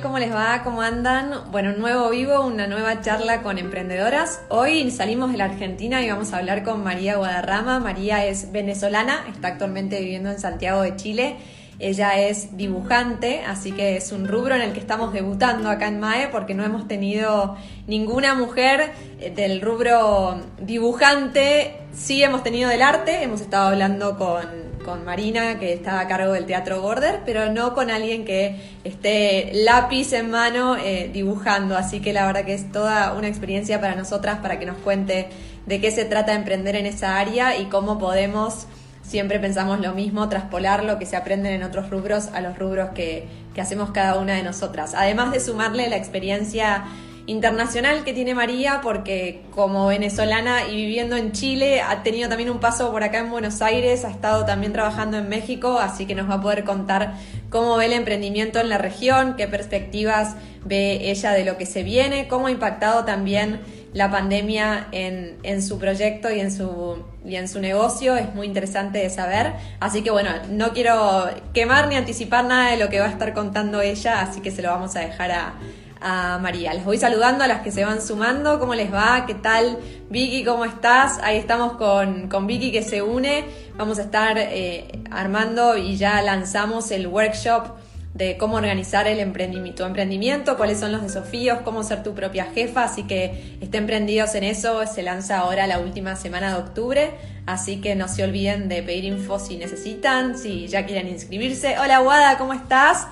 [0.00, 0.62] ¿Cómo les va?
[0.62, 1.50] ¿Cómo andan?
[1.50, 4.40] Bueno, un nuevo vivo, una nueva charla con emprendedoras.
[4.48, 7.80] Hoy salimos de la Argentina y vamos a hablar con María Guadarrama.
[7.80, 11.36] María es venezolana, está actualmente viviendo en Santiago de Chile.
[11.80, 15.98] Ella es dibujante, así que es un rubro en el que estamos debutando acá en
[15.98, 17.56] MAE porque no hemos tenido
[17.88, 21.74] ninguna mujer eh, del rubro dibujante.
[21.92, 26.32] Sí hemos tenido del arte, hemos estado hablando con con Marina, que está a cargo
[26.32, 31.76] del Teatro Border, pero no con alguien que esté lápiz en mano eh, dibujando.
[31.76, 35.28] Así que la verdad que es toda una experiencia para nosotras para que nos cuente
[35.66, 38.66] de qué se trata de emprender en esa área y cómo podemos,
[39.02, 42.90] siempre pensamos lo mismo, traspolar lo que se aprende en otros rubros a los rubros
[42.90, 44.94] que, que hacemos cada una de nosotras.
[44.94, 46.84] Además de sumarle la experiencia
[47.26, 52.60] internacional que tiene María, porque como venezolana y viviendo en Chile, ha tenido también un
[52.60, 56.28] paso por acá en Buenos Aires, ha estado también trabajando en México, así que nos
[56.28, 57.14] va a poder contar
[57.50, 61.82] cómo ve el emprendimiento en la región, qué perspectivas ve ella de lo que se
[61.82, 63.60] viene, cómo ha impactado también
[63.92, 68.46] la pandemia en, en su proyecto y en su, y en su negocio, es muy
[68.46, 69.52] interesante de saber.
[69.80, 73.34] Así que bueno, no quiero quemar ni anticipar nada de lo que va a estar
[73.34, 75.54] contando ella, así que se lo vamos a dejar a,
[76.02, 76.74] a María.
[76.74, 78.58] Les voy saludando a las que se van sumando.
[78.58, 79.24] ¿Cómo les va?
[79.26, 79.78] ¿Qué tal?
[80.10, 81.18] Vicky, ¿cómo estás?
[81.22, 83.44] Ahí estamos con, con Vicky que se une.
[83.76, 87.68] Vamos a estar eh, armando y ya lanzamos el workshop
[88.14, 92.44] de cómo organizar el emprendimiento, tu emprendimiento, cuáles son los desafíos, cómo ser tu propia
[92.44, 97.10] jefa, así que estén prendidos en eso, se lanza ahora la última semana de octubre,
[97.46, 101.78] así que no se olviden de pedir info si necesitan, si ya quieren inscribirse.
[101.78, 103.06] Hola Guada, ¿cómo estás?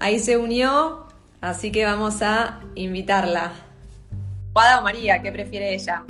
[0.00, 1.06] Ahí se unió,
[1.40, 3.52] Así que vamos a invitarla.
[4.52, 6.04] Guada o María, ¿qué prefiere ella?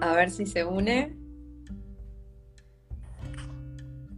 [0.00, 1.14] A ver si se une.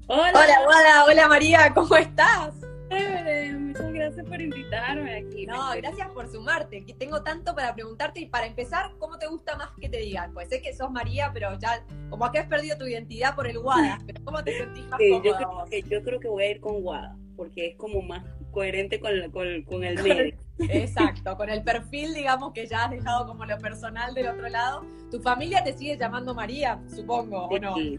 [0.06, 0.30] Hola.
[0.34, 1.04] Hola, Guada.
[1.06, 1.72] Hola, María.
[1.74, 2.54] ¿Cómo estás?
[2.90, 5.46] Muchas gracias por invitarme aquí.
[5.46, 6.84] No, gracias por sumarte.
[6.98, 10.32] Tengo tanto para preguntarte y para empezar, ¿cómo te gusta más que te digan?
[10.34, 13.58] Pues sé que sos María, pero ya como que has perdido tu identidad por el
[13.58, 13.98] Guada.
[14.06, 16.60] Pero ¿cómo te sentís más sí, yo creo, que, yo creo que voy a ir
[16.60, 20.36] con Guada, porque es como más coherente con, con, con el medio.
[20.58, 24.84] Exacto, con el perfil, digamos, que ya has dejado como lo personal del otro lado.
[25.10, 27.74] ¿Tu familia te sigue llamando María, supongo, o no?
[27.76, 27.98] Sí,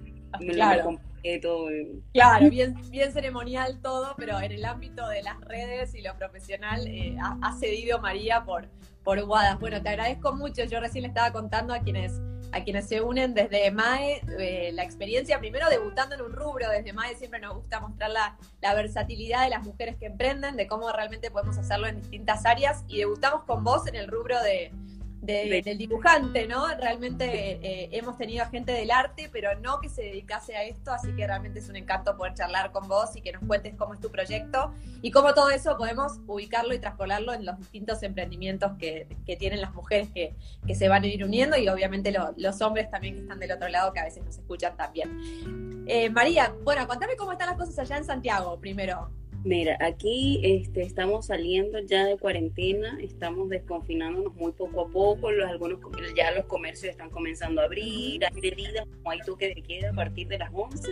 [0.49, 0.83] claro.
[0.83, 1.67] Todo.
[2.13, 6.87] Claro, bien, bien ceremonial todo, pero en el ámbito de las redes y lo profesional
[6.87, 8.67] eh, ha, cedido María por,
[9.03, 9.59] por Guadas.
[9.59, 10.63] Bueno, te agradezco mucho.
[10.63, 12.19] Yo recién le estaba contando a quienes
[12.51, 16.93] a quienes se unen desde MAE, eh, la experiencia primero debutando en un rubro, desde
[16.93, 20.91] MAE siempre nos gusta mostrar la, la, versatilidad de las mujeres que emprenden, de cómo
[20.91, 24.71] realmente podemos hacerlo en distintas áreas y debutamos con vos en el rubro de,
[25.21, 26.67] del dibujante, ¿no?
[26.67, 31.13] Realmente eh, hemos tenido gente del arte, pero no que se dedicase a esto, así
[31.15, 33.99] que realmente es un encanto poder charlar con vos y que nos cuentes cómo es
[33.99, 39.07] tu proyecto y cómo todo eso podemos ubicarlo y traspolarlo en los distintos emprendimientos que,
[39.37, 40.35] tienen las mujeres que,
[40.75, 43.93] se van a ir uniendo y obviamente los hombres también que están del otro lado
[43.93, 45.85] que a veces nos escuchan también.
[45.87, 49.09] Eh, María, bueno, contame cómo están las cosas allá en Santiago primero.
[49.43, 55.49] Mira, aquí este, estamos saliendo ya de cuarentena, estamos desconfinándonos muy poco a poco, los,
[55.49, 55.79] algunos
[56.15, 59.93] ya los comercios están comenzando a abrir, hay medidas como hay toque de queda a
[59.93, 60.91] partir de las 11,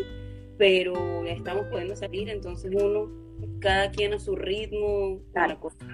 [0.58, 3.12] pero estamos pudiendo salir, entonces uno,
[3.60, 5.86] cada quien a su ritmo, para cosa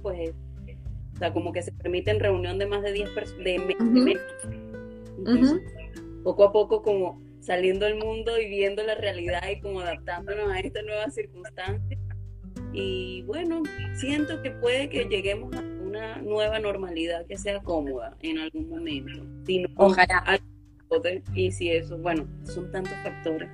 [0.00, 0.32] pues,
[1.14, 4.20] o sea, como que se permiten reunión de más de 10 personas, de,
[6.22, 10.58] poco a poco como saliendo al mundo y viendo la realidad y como adaptándonos a
[10.58, 12.00] estas nuevas circunstancias.
[12.72, 13.62] Y bueno,
[13.94, 19.24] siento que puede que lleguemos a una nueva normalidad que sea cómoda en algún momento.
[19.76, 20.40] ojalá.
[21.34, 23.48] Y si eso, bueno, son tantos factores.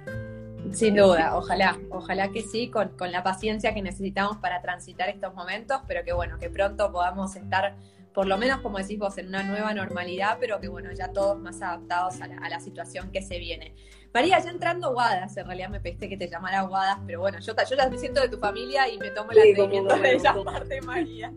[0.71, 5.35] Sin duda, ojalá, ojalá que sí, con, con la paciencia que necesitamos para transitar estos
[5.35, 7.75] momentos, pero que bueno, que pronto podamos estar
[8.13, 11.39] por lo menos como decís vos, en una nueva normalidad, pero que bueno, ya todos
[11.39, 13.75] más adaptados a la, situación que se viene.
[14.13, 17.55] María, ya entrando Guadas, en realidad me pediste que te llamara Guadas, pero bueno, yo,
[17.69, 21.33] yo ya me siento de tu familia y me tomo el atrevimiento de llamarte María.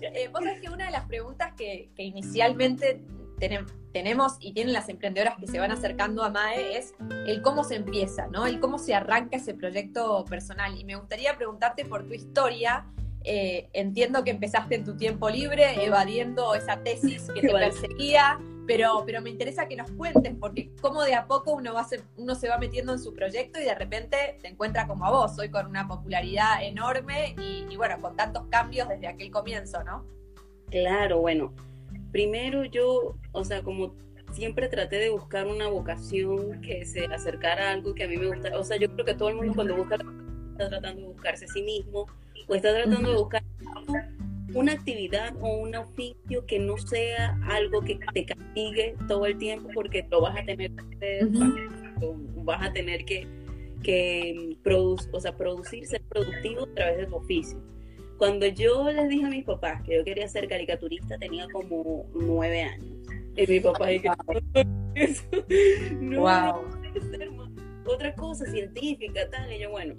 [0.00, 3.02] Eh, vos sabés que una de las preguntas que, inicialmente
[3.92, 6.94] tenemos y tienen las emprendedoras que se van acercando a MAE es
[7.26, 8.46] el cómo se empieza, ¿no?
[8.46, 10.76] El cómo se arranca ese proyecto personal.
[10.76, 12.84] Y me gustaría preguntarte por tu historia
[13.24, 19.02] eh, entiendo que empezaste en tu tiempo libre evadiendo esa tesis que te perseguía, pero,
[19.04, 21.86] pero me interesa que nos cuentes, porque cómo de a poco uno, va a
[22.16, 25.38] uno se va metiendo en su proyecto y de repente te encuentra como a vos,
[25.38, 30.06] hoy con una popularidad enorme y, bueno, con tantos cambios desde aquel comienzo, ¿no?
[30.70, 31.52] Claro, bueno,
[32.12, 33.94] primero yo, o sea, como
[34.32, 38.26] siempre traté de buscar una vocación que se acercara a algo que a mí me
[38.26, 39.96] gusta, o sea, yo creo que todo el mundo cuando busca
[40.52, 42.06] está tratando de buscarse a sí mismo,
[42.46, 43.42] o estás tratando de buscar
[44.54, 49.68] una actividad o un oficio que no sea algo que te castigue todo el tiempo
[49.74, 51.26] porque lo vas a tener que
[52.48, 53.26] vas a tener que,
[53.82, 57.58] que o sea, producir, ser productivo a través de tu oficio.
[58.16, 62.62] Cuando yo les dije a mis papás que yo quería ser caricaturista, tenía como nueve
[62.62, 62.88] años.
[63.36, 64.12] Y mi papá dijo,
[66.00, 66.64] no, wow.
[67.86, 69.52] otra cosa científica, tal.
[69.52, 69.94] Y yo, bueno,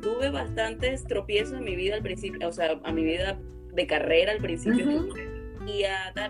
[0.00, 3.38] tuve bastantes tropiezos en mi vida al principio, o sea, a mi vida
[3.74, 5.08] de carrera al principio.
[5.66, 5.82] y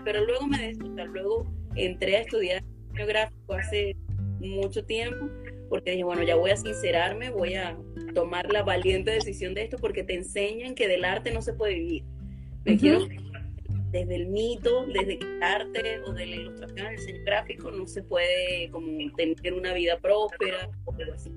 [0.03, 2.63] pero luego me luego entré a estudiar
[2.93, 3.95] geográfico hace
[4.39, 5.29] mucho tiempo
[5.69, 7.77] porque dije, bueno, ya voy a sincerarme, voy a
[8.13, 11.75] tomar la valiente decisión de esto porque te enseñan que del arte no se puede
[11.75, 12.03] vivir.
[12.65, 13.07] Me quiero
[13.91, 18.03] desde el mito, desde el arte o de la ilustración al diseño gráfico no se
[18.03, 21.31] puede como tener una vida próspera o algo así.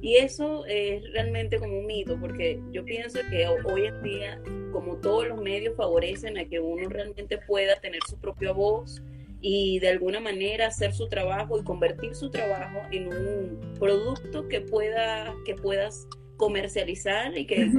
[0.00, 4.40] Y eso es realmente como un mito, porque yo pienso que hoy en día,
[4.72, 9.02] como todos los medios favorecen a que uno realmente pueda tener su propia voz
[9.40, 14.60] y de alguna manera hacer su trabajo y convertir su trabajo en un producto que
[14.62, 17.70] pueda que puedas comercializar y que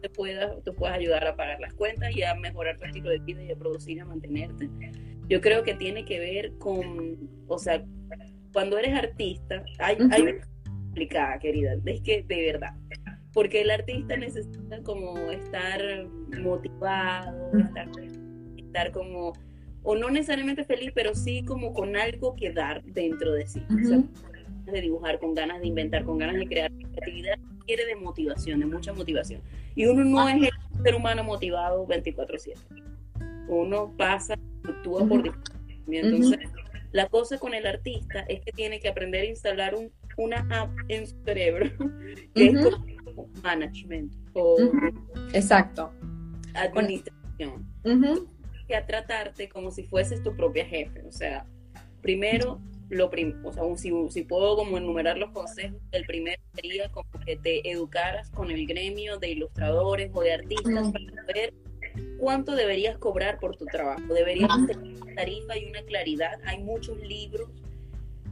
[0.00, 3.18] te puedas te puedas ayudar a pagar las cuentas y a mejorar tu estilo de
[3.18, 4.68] vida y a producir y a mantenerte.
[5.28, 7.18] Yo creo que tiene que ver con,
[7.48, 7.82] o sea,
[8.52, 10.40] cuando eres artista, hay, hay
[10.94, 11.76] complicada, querida.
[11.84, 12.74] Es que de verdad.
[13.32, 15.80] Porque el artista necesita como estar
[16.40, 17.50] motivado,
[18.56, 19.32] estar, como,
[19.82, 23.60] o no necesariamente feliz, pero sí como con algo que dar dentro de sí.
[24.66, 26.70] de dibujar, con ganas de inventar, con ganas de crear.
[26.70, 29.40] creatividad quiere de motivación, de mucha motivación.
[29.74, 32.54] Y uno no es el ser humano motivado 24/7.
[33.48, 35.22] Uno pasa, actúa por
[35.88, 36.38] Entonces,
[36.92, 40.70] la cosa con el artista es que tiene que aprender a instalar un una app
[40.88, 41.70] en su cerebro
[42.34, 42.66] que es
[43.04, 44.56] como management o
[45.32, 45.92] exacto.
[46.54, 47.66] administración.
[48.66, 51.46] Que a tratarte como si fueses tu propia jefe o sea
[52.00, 53.10] primero lo
[53.44, 57.68] o sea, si, si, puedo como enumerar los consejos, el primero sería como que te
[57.70, 61.54] educaras con el gremio de ilustradores o de artistas para saber
[62.18, 64.02] cuánto deberías cobrar por tu trabajo.
[64.12, 66.38] Deberías tener una tarifa y una claridad.
[66.44, 67.48] Hay muchos libros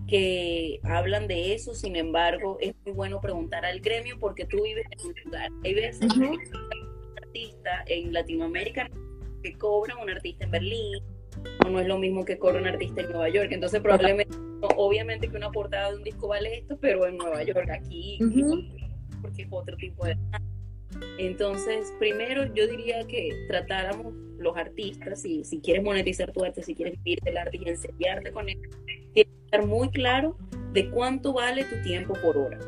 [0.06, 4.86] que hablan de eso, sin embargo, es muy bueno preguntar al gremio porque tú vives
[4.90, 5.50] en un lugar.
[5.64, 6.38] Hay veces que un
[7.16, 8.90] artista en Latinoamérica
[9.42, 11.02] que cobra un artista en Berlín,
[11.64, 13.48] o no es lo mismo que cobra un artista en Nueva York.
[13.52, 14.36] Entonces, probablemente,
[14.76, 18.18] obviamente que una portada de un disco vale esto, pero en Nueva York, aquí,
[19.20, 20.16] porque es otro tipo de...
[21.18, 26.74] Entonces, primero yo diría que tratáramos los artistas, y si quieres monetizar tu arte, si
[26.74, 28.58] quieres vivir del arte y enseñarte con él,
[29.66, 30.36] muy claro
[30.72, 32.58] de cuánto vale tu tiempo por hora.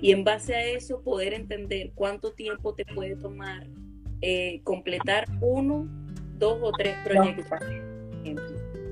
[0.00, 3.66] Y en base a eso poder entender cuánto tiempo te puede tomar
[4.20, 5.88] eh, completar uno,
[6.38, 7.46] dos o tres proyectos.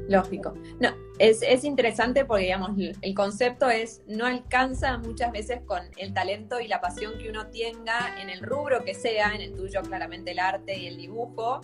[0.09, 0.55] Lógico.
[0.81, 6.13] No, es, es, interesante porque, digamos, el concepto es, no alcanza muchas veces con el
[6.13, 9.81] talento y la pasión que uno tenga en el rubro que sea, en el tuyo
[9.83, 11.61] claramente el arte y el dibujo,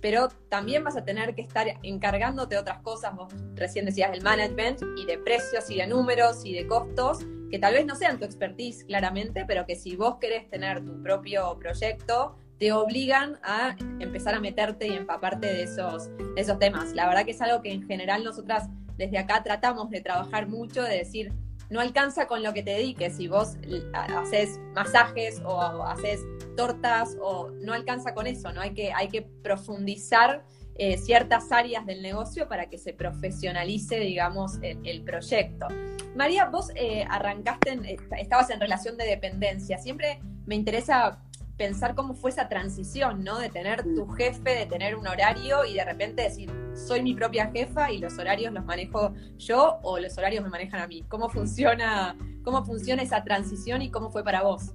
[0.00, 4.22] pero también vas a tener que estar encargándote de otras cosas, vos recién decías del
[4.22, 7.18] management y de precios y de números y de costos,
[7.50, 11.02] que tal vez no sean tu expertise claramente, pero que si vos querés tener tu
[11.02, 16.92] propio proyecto, te obligan a empezar a meterte y empaparte de esos, esos temas.
[16.92, 20.82] La verdad que es algo que en general nosotras desde acá tratamos de trabajar mucho,
[20.82, 21.32] de decir,
[21.70, 23.56] no alcanza con lo que te dediques, si vos
[23.94, 26.20] haces masajes o haces
[26.54, 28.60] tortas o no alcanza con eso, ¿no?
[28.60, 34.58] Hay que, hay que profundizar eh, ciertas áreas del negocio para que se profesionalice, digamos,
[34.62, 35.66] el, proyecto.
[36.14, 37.86] María, vos eh, arrancaste, en,
[38.18, 39.78] estabas en relación de dependencia.
[39.78, 41.22] Siempre me interesa
[41.60, 43.38] pensar cómo fue esa transición, ¿no?
[43.38, 47.50] De tener tu jefe, de tener un horario y de repente decir, soy mi propia
[47.50, 51.04] jefa y los horarios los manejo yo o los horarios me manejan a mí.
[51.08, 54.72] ¿Cómo funciona, cómo funciona esa transición y cómo fue para vos?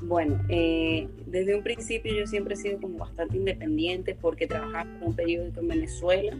[0.00, 5.08] Bueno, eh, desde un principio yo siempre he sido como bastante independiente porque trabajaba con
[5.08, 6.38] un periódico en Venezuela,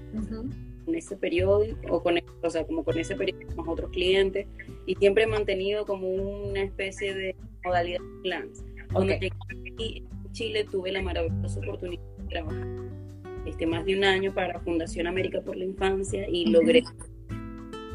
[0.85, 4.47] con ese periódico, o con, o sea, como con ese periódico con otros clientes,
[4.87, 8.67] y siempre he mantenido como una especie de modalidad freelance.
[8.92, 9.30] Cuando llegué
[9.73, 12.66] aquí en Chile tuve la maravillosa oportunidad de trabajar
[13.47, 16.83] este, más de un año para Fundación América por la Infancia y logré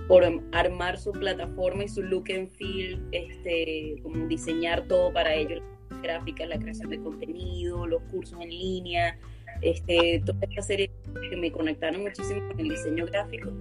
[0.07, 5.61] por armar su plataforma y su look and feel, este, como diseñar todo para ellos,
[5.89, 9.17] la gráfica, la creación de contenido, los cursos en línea,
[9.61, 10.91] este, toda esta serie
[11.29, 13.51] que me conectaron muchísimo con el diseño gráfico.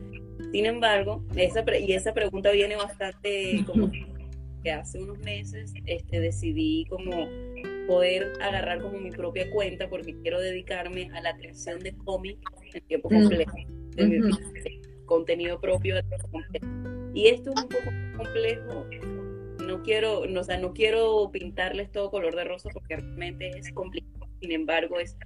[0.50, 3.90] Sin embargo, esa y esa pregunta viene bastante como
[4.62, 7.28] que hace unos meses este, decidí como
[7.86, 12.40] poder agarrar como mi propia cuenta porque quiero dedicarme a la creación de cómics
[12.72, 13.52] en tiempo completo,
[13.96, 15.96] de contenido propio.
[17.14, 18.86] Y esto es un poco complejo.
[19.66, 23.70] No quiero, no, o sea, no quiero pintarles todo color de rosa porque realmente es
[23.72, 24.28] complicado.
[24.40, 25.16] Sin embargo, es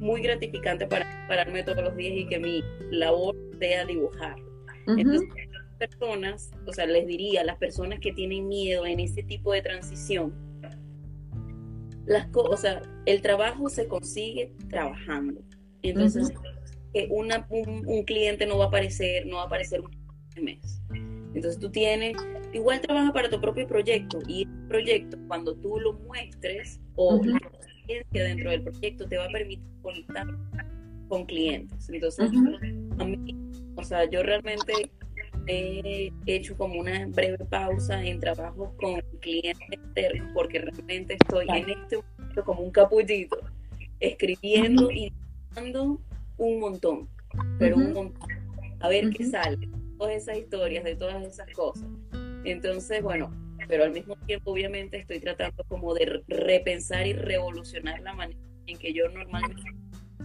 [0.00, 4.36] muy gratificante para pararme todos los días y que mi labor sea dibujar.
[4.88, 5.28] Entonces,
[5.88, 10.32] personas, o sea, les diría, las personas que tienen miedo en ese tipo de transición,
[12.06, 15.42] las cosas, el trabajo se consigue trabajando.
[15.82, 16.32] Entonces,
[17.10, 20.80] una, un, cliente no va a aparecer, no va a aparecer un mes.
[21.34, 22.16] Entonces tú tienes,
[22.52, 27.38] igual trabaja para tu propio proyecto y el proyecto, cuando tú lo muestres o la
[27.38, 30.26] experiencia dentro del proyecto te va a permitir conectar
[31.08, 31.88] con clientes.
[31.88, 32.30] Entonces,
[32.98, 33.36] a mí,
[33.76, 34.72] o sea, yo realmente
[35.46, 41.70] he hecho como una breve pausa en trabajo con clientes externos porque realmente estoy en
[41.70, 43.38] este momento como un capullito,
[44.00, 45.12] escribiendo y
[45.54, 46.00] dando
[46.38, 47.08] un montón,
[47.58, 48.28] pero un montón,
[48.80, 49.68] a ver qué sale,
[49.98, 51.86] todas esas historias, de todas esas cosas.
[52.44, 53.30] Entonces, bueno,
[53.68, 58.78] pero al mismo tiempo obviamente estoy tratando como de repensar y revolucionar la manera en
[58.78, 59.62] que yo normalmente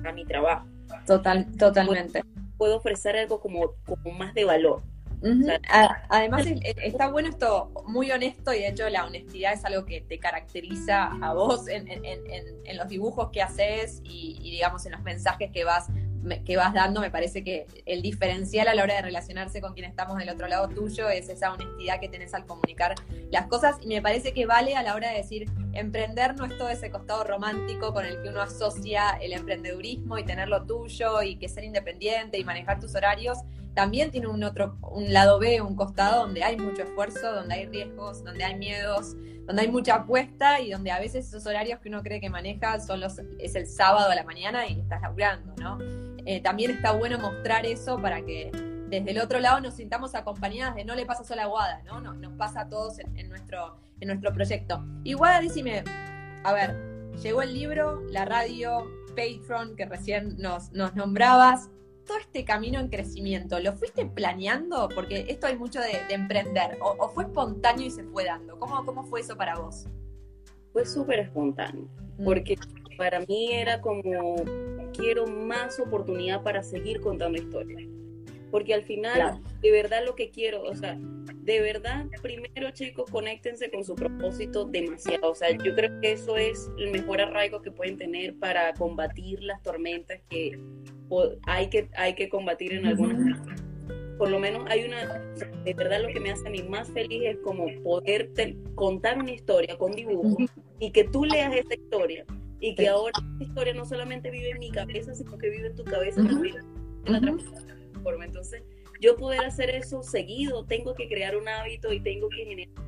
[0.03, 0.67] a mi trabajo.
[1.05, 2.23] Total, totalmente.
[2.57, 4.81] Puedo, ofrecer algo como, como más de valor.
[6.09, 6.45] Además,
[6.83, 11.11] está bueno esto, muy honesto, y de hecho la honestidad es algo que te caracteriza
[11.21, 11.87] a vos en,
[12.77, 15.87] los dibujos que haces y, digamos, en los mensajes que vas,
[16.45, 17.01] que vas dando.
[17.01, 20.47] Me parece que el diferencial a la hora de relacionarse con quien estamos del otro
[20.47, 22.93] lado tuyo es esa honestidad que tenés al comunicar
[23.31, 23.77] las cosas.
[23.81, 26.91] Y me parece que vale a la hora de decir, emprender no es todo ese
[26.91, 31.63] costado romántico con el que uno asocia el emprendedurismo y tenerlo tuyo y que ser
[31.63, 33.39] independiente y manejar tus horarios
[33.77, 37.65] también tiene un otro, un lado B, un costado donde hay mucho esfuerzo, donde hay
[37.67, 39.15] riesgos, donde hay miedos,
[39.45, 42.79] donde hay mucha apuesta y donde a veces esos horarios que uno cree que maneja
[42.79, 45.77] son los, es el sábado a la mañana y estás laburando, ¿no?
[46.25, 48.49] Eh, también está bueno mostrar eso para que
[48.89, 52.01] desde el otro lado nos sintamos acompañadas de no le pasa solo a Guada, ¿no?
[52.01, 54.83] Nos, pasa a todos en, nuestro, en nuestro proyecto.
[55.03, 55.39] Y Guada,
[56.43, 61.69] a ver, llegó el libro, la radio, Patreon, que recién nos, nos nombrabas,
[62.07, 64.89] todo este camino en crecimiento, ¿lo fuiste planeando?
[64.95, 68.57] Porque esto hay mucho de, emprender, o, fue espontáneo y se fue dando?
[68.57, 69.85] ¿Cómo, cómo fue eso para vos?
[70.73, 71.87] Fue súper espontáneo,
[72.17, 72.23] mm.
[72.23, 72.57] porque
[72.97, 74.35] para mí era como,
[74.93, 77.83] quiero más oportunidad para seguir contando historias.
[78.49, 80.97] Porque al final, de verdad lo que quiero, o sea,
[81.47, 85.31] de verdad, primero chicos, conéctense con su propósito demasiado.
[85.31, 89.43] O sea, yo creo que eso es el mejor arraigo que pueden tener para combatir
[89.43, 90.59] las tormentas que
[91.45, 93.39] hay que, hay que combatir en algunas.
[94.17, 95.19] Por lo menos hay una,
[95.63, 98.31] de verdad lo que me hace a mí más feliz es como poder
[98.73, 100.49] contar una historia con dibujos
[100.79, 102.25] y que tú leas esa historia
[102.59, 105.75] y que ahora esa historia no solamente vive en mi cabeza, sino que vive en
[105.75, 106.55] tu cabeza también
[107.05, 107.21] la
[108.01, 108.25] forma.
[108.25, 108.63] Entonces,
[108.99, 112.87] yo poder hacer eso seguido, tengo que crear un hábito y tengo que generar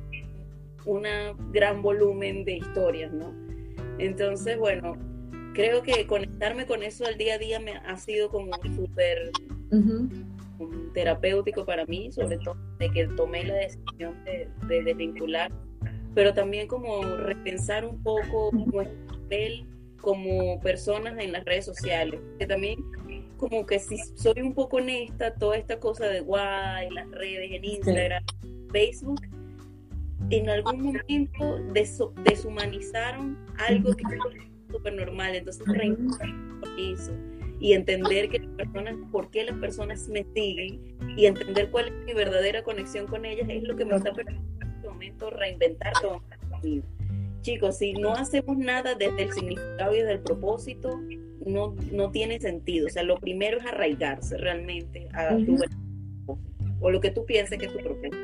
[0.86, 3.32] un gran volumen de historias, ¿no?
[3.98, 4.96] Entonces, bueno,
[5.54, 9.30] creo que conectarme con eso al día a día me ha sido como súper
[10.94, 14.48] terapéutico para mí, sobre todo de que tomé la decisión de,
[14.82, 15.50] desvincular,
[16.14, 19.66] pero también como repensar un poco nuestro papel
[20.00, 22.82] como personas en las redes sociales, que también
[23.36, 27.64] como que si soy un poco honesta, toda esta cosa de guay, las redes en
[27.64, 28.22] Instagram,
[28.70, 29.22] Facebook,
[30.30, 31.58] en algún momento
[32.24, 34.04] deshumanizaron algo que
[34.70, 35.64] súper normal, entonces
[36.78, 37.12] eso
[37.60, 42.06] y entender que las personas, por qué las personas me siguen y entender cuál es
[42.06, 45.92] mi verdadera conexión con ellas es lo que me está permitiendo en este momento reinventar
[46.00, 46.22] todo
[47.42, 51.00] Chicos, si no hacemos nada desde el significado y desde el propósito,
[51.46, 52.86] no, no tiene sentido.
[52.86, 55.56] O sea, lo primero es arraigarse realmente a tu
[56.82, 58.16] o lo que tú pienses que es tu propósito.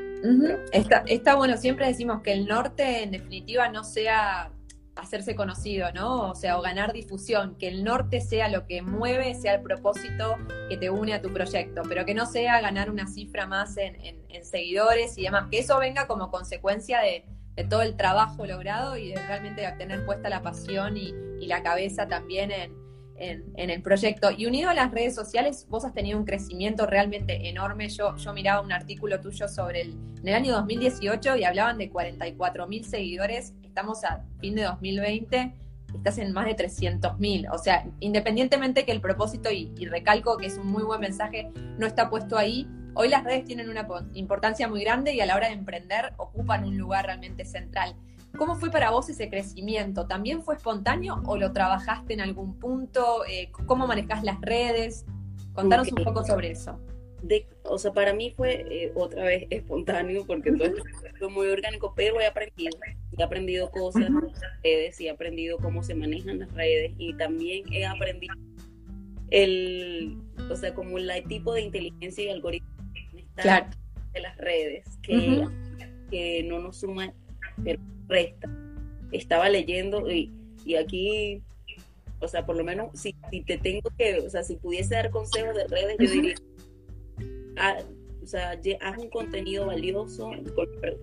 [0.71, 4.51] está, está bueno, siempre decimos que el norte en definitiva no sea
[4.97, 6.31] hacerse conocido, ¿no?
[6.31, 10.35] O sea, o ganar difusión, que el norte sea lo que mueve, sea el propósito
[10.69, 13.95] que te une a tu proyecto, pero que no sea ganar una cifra más en,
[14.43, 17.25] seguidores y demás, que eso venga como consecuencia de,
[17.69, 21.13] todo el trabajo logrado y de realmente tener puesta la pasión y,
[21.47, 22.75] la cabeza también en,
[23.17, 24.29] en, el proyecto.
[24.31, 27.89] Y unido a las redes sociales, vos has tenido un crecimiento realmente enorme.
[27.89, 31.89] Yo, yo miraba un artículo tuyo sobre el, en el año 2018 y hablaban de
[31.89, 35.53] 44 mil seguidores estamos a fin de 2020,
[35.93, 37.47] estás en más de 300 mil.
[37.51, 41.85] O sea, independientemente que el propósito, y, recalco que es un muy buen mensaje, no
[41.85, 45.49] está puesto ahí, hoy las redes tienen una importancia muy grande y a la hora
[45.49, 47.95] de emprender ocupan un lugar realmente central.
[48.35, 50.07] ¿Cómo fue para vos ese crecimiento?
[50.07, 53.25] ¿También fue espontáneo o lo trabajaste en algún punto?
[53.29, 55.05] Eh, ¿Cómo manejás las redes?
[55.53, 56.79] Contanos un poco sobre eso.
[57.63, 60.71] O sea, para mí fue eh, otra vez espontáneo porque todo
[61.17, 62.77] fue muy orgánico, pero he aprendido,
[63.17, 67.63] he aprendido cosas las redes y he aprendido cómo se manejan las redes y también
[67.71, 68.35] he aprendido
[69.29, 70.17] el,
[70.49, 72.69] o sea, como el tipo de inteligencia y algoritmo
[73.35, 75.45] de las redes que,
[76.09, 77.13] que no nos suma,
[77.63, 78.49] pero resta.
[79.11, 80.31] Estaba leyendo y,
[80.65, 81.41] y aquí,
[82.19, 85.11] o sea, por lo menos si, si, te tengo que, o sea, si pudiese dar
[85.11, 86.35] consejos de redes, yo diría,
[87.57, 87.77] ah,
[88.27, 90.31] o sea, haz un contenido valioso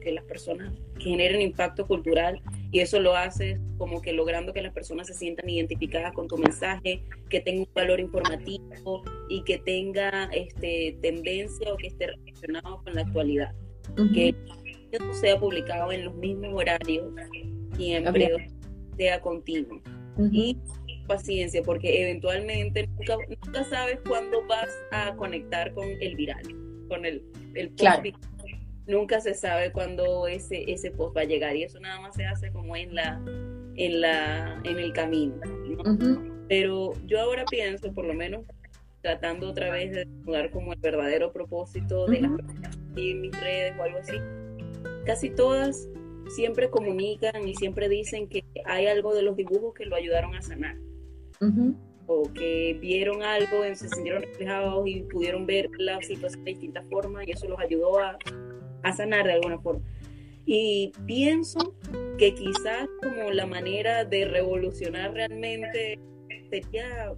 [0.03, 2.39] que las personas generen impacto cultural
[2.71, 6.37] y eso lo haces como que logrando que las personas se sientan identificadas con tu
[6.37, 12.83] mensaje, que tenga un valor informativo y que tenga este, tendencia o que esté relacionado
[12.85, 13.55] con la actualidad.
[14.13, 14.35] Que
[14.93, 17.07] esto sea publicado en los mismos horarios
[17.77, 18.51] siempre,
[18.99, 19.81] sea continuo.
[20.31, 20.59] Y
[21.07, 27.23] paciencia, porque eventualmente nunca, nunca sabes cuándo vas a conectar con el viral con el,
[27.55, 28.17] el post.
[28.87, 32.27] Nunca se sabe cuándo ese, ese post va a llegar y eso nada más se
[32.27, 33.21] hace como en la
[33.77, 35.37] en la en el camino.
[36.49, 38.45] Pero yo ahora pienso, por lo menos
[39.01, 43.75] tratando otra vez de dar como el verdadero propósito de las personas en mis redes
[43.79, 44.17] o algo así,
[45.05, 45.89] casi todas
[46.29, 50.43] siempre comunican y siempre dicen que hay algo de los dibujos que lo ayudaron a
[50.43, 50.77] sanar
[52.07, 57.27] o que vieron algo, se sintieron reflejados y pudieron ver la situación de distintas formas
[57.27, 58.19] y eso los ayudó a,
[58.83, 59.83] a sanar de alguna forma.
[60.47, 61.75] Y pienso
[62.19, 65.99] que quizás como la manera de revolucionar realmente
[66.51, 67.15] sería,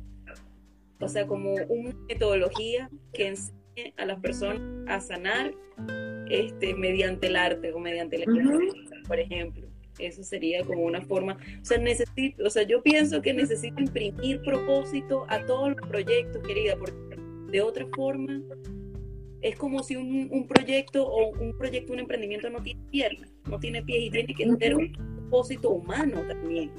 [1.00, 5.52] o sea, como una metodología que enseñe a las personas a sanar
[6.30, 8.26] este, mediante el arte o mediante la
[9.06, 9.65] por ejemplo.
[9.98, 14.42] Eso sería como una forma, o sea, necesito, o sea, yo pienso que necesito imprimir
[14.42, 17.16] propósito a todos los proyectos, querida, porque
[17.50, 18.42] de otra forma
[19.42, 23.82] es como si un, proyecto o un proyecto, un emprendimiento no tiene piernas, no tiene
[23.82, 26.70] pies y tiene que tener un propósito humano también.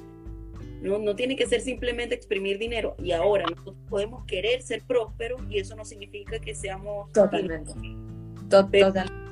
[0.81, 2.95] No, no tiene que ser simplemente exprimir dinero.
[2.99, 7.11] Y ahora nosotros podemos querer ser prósperos y eso no significa que seamos...
[7.13, 7.73] Totalmente.
[8.49, 9.26] Totalmente.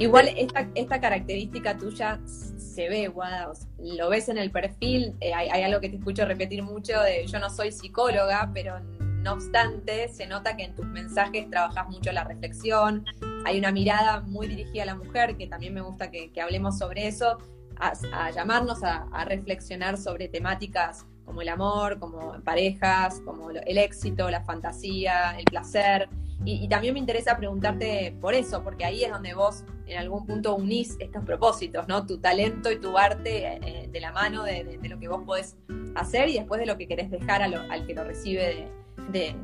[0.00, 0.30] Igual
[0.74, 5.90] esta, característica tuya se ve, Guada, lo ves en el perfil, eh, hay, algo que
[5.90, 6.94] te escucho repetir mucho
[7.26, 12.12] yo no soy psicóloga, pero no obstante se nota que en tus mensajes trabajas mucho
[12.12, 13.04] la reflexión,
[13.44, 17.06] hay una mirada muy dirigida a la mujer, que también me gusta que, hablemos sobre
[17.06, 17.36] eso,
[17.76, 24.30] a, llamarnos a, a, reflexionar sobre temáticas como el amor, como parejas, como el éxito,
[24.30, 26.08] la fantasía, el placer.
[26.44, 30.54] Y, también me interesa preguntarte por eso, porque ahí es donde vos en algún punto
[30.56, 32.06] unís estos propósitos, ¿no?
[32.06, 35.56] Tu talento y tu arte eh, de la mano de, lo que vos podés
[35.94, 38.68] hacer y después de lo que querés dejar al que lo recibe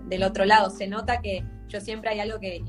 [0.09, 0.71] del otro lado.
[0.71, 2.63] Se nota que yo siempre hay algo que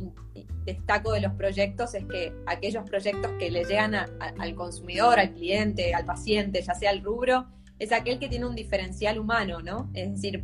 [0.68, 5.94] destaco de los proyectos, es que aquellos proyectos que le llegan al consumidor, al cliente,
[5.94, 7.48] al paciente, ya sea el rubro,
[7.80, 9.90] es aquel que tiene un diferencial humano, ¿no?
[9.94, 10.44] Es decir,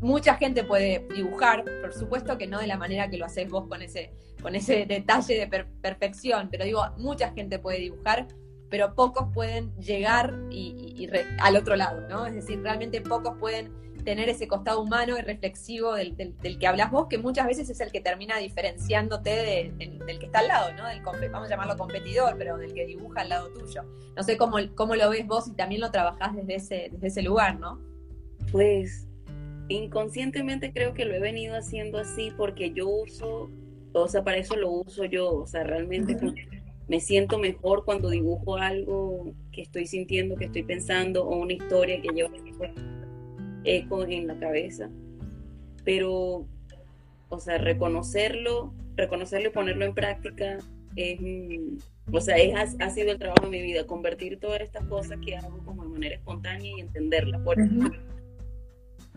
[0.00, 3.66] mucha gente puede dibujar, por supuesto que no de la manera que lo haces vos
[3.68, 8.28] con ese, con ese detalle de perfección, pero digo, mucha gente puede dibujar,
[8.70, 11.08] pero pocos pueden llegar y,
[11.40, 12.26] al otro lado, ¿no?
[12.26, 13.72] Es decir, realmente pocos pueden
[14.04, 16.14] tener ese costado humano y reflexivo del,
[16.58, 20.48] que hablas vos, que muchas veces es el que termina diferenciándote del que está al
[20.48, 20.86] lado, ¿no?
[20.86, 23.82] Del, vamos a llamarlo competidor, pero del que dibuja al lado tuyo.
[24.16, 27.22] No sé cómo, cómo lo ves vos y también lo trabajás desde ese, desde ese
[27.22, 27.80] lugar, ¿no?
[28.52, 29.07] Pues
[29.68, 33.50] inconscientemente creo que lo he venido haciendo así porque yo uso,
[33.92, 36.16] o sea, para eso lo uso yo, o sea, realmente
[36.88, 42.00] me siento mejor cuando dibujo algo que estoy sintiendo, que estoy pensando, o una historia
[42.00, 42.30] que lleva
[43.64, 44.90] eco en la cabeza.
[45.84, 46.46] Pero,
[47.28, 50.58] o sea, reconocerlo, reconocerlo y ponerlo en práctica
[50.96, 51.20] es,
[52.10, 55.36] o sea, es, ha, sido el trabajo de mi vida, convertir todas estas cosas que
[55.36, 57.42] hago como de manera espontánea y entenderla.
[57.44, 57.56] Por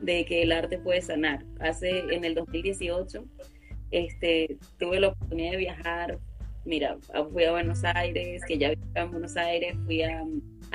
[0.02, 1.46] de que el arte puede sanar.
[1.60, 3.24] Hace en el 2018
[3.92, 6.20] este, tuve la oportunidad de viajar,
[6.66, 6.98] mira,
[7.32, 10.24] fui a Buenos Aires, que ya vivía en Buenos Aires, fui a,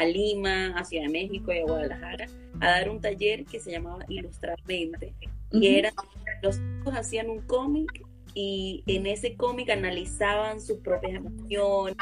[0.04, 2.26] Lima, a Ciudad de México y a Guadalajara
[2.60, 5.14] a dar un taller que se llamaba Ilustrar Mente.
[5.52, 5.90] Y era,
[6.42, 11.96] los chicos hacían un cómic y en ese cómic analizaban sus propias emociones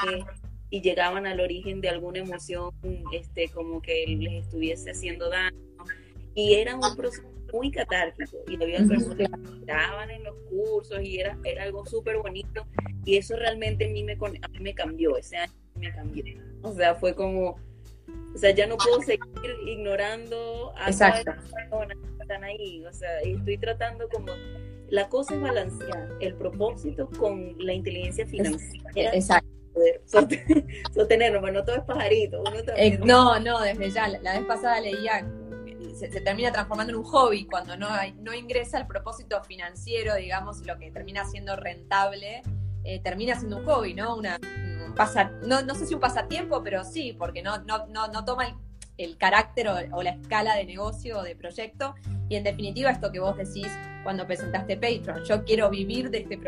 [0.71, 2.71] y llegaban al origen de alguna emoción
[3.13, 5.57] este, como que les estuviese haciendo daño
[6.35, 11.21] y era un proceso muy catártico y había personas que estaban en los cursos y
[11.21, 12.67] era, era algo súper bonito
[13.05, 16.25] y eso realmente a mí, me, a mí me cambió, ese año me cambió.
[16.63, 17.57] O sea, fue como,
[18.35, 19.21] O sea, ya no puedo seguir
[19.67, 21.31] ignorando a Exacto.
[21.31, 22.85] las personas que están ahí.
[22.87, 24.33] O sea, estoy tratando como
[24.89, 29.11] la cosa es balancear el propósito con la inteligencia financiera.
[29.13, 29.49] Exacto.
[30.95, 32.43] Sostenerlo, pero no todo es pajarito.
[32.77, 34.09] Eh, no, no, desde ya.
[34.09, 35.27] La, vez pasada leía
[35.95, 37.89] se, termina transformando en un hobby cuando no,
[38.21, 42.43] no ingresa el propósito financiero, digamos, lo que termina siendo rentable,
[42.85, 44.17] eh, termina siendo un hobby, ¿no?
[44.17, 44.39] Una,
[44.95, 48.47] pasa, no, no sé si un pasatiempo, pero sí, porque no, no, no, no toma
[48.47, 48.55] el
[48.97, 51.95] el carácter o, la escala de negocio o de proyecto.
[52.29, 53.69] Y en definitiva, esto que vos decís
[54.03, 56.39] cuando presentaste Patreon, yo quiero vivir de este,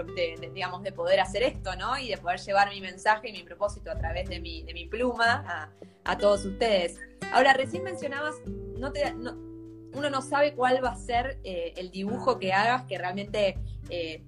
[0.52, 1.98] digamos, de poder hacer esto, ¿no?
[1.98, 4.86] Y de poder llevar mi mensaje y mi propósito a través de mi, de mi
[4.86, 5.72] pluma
[6.04, 7.00] a, todos ustedes.
[7.32, 8.36] Ahora, recién mencionabas,
[8.78, 12.98] no te, uno no sabe cuál va a ser eh, el dibujo que hagas que
[12.98, 14.22] realmente eh,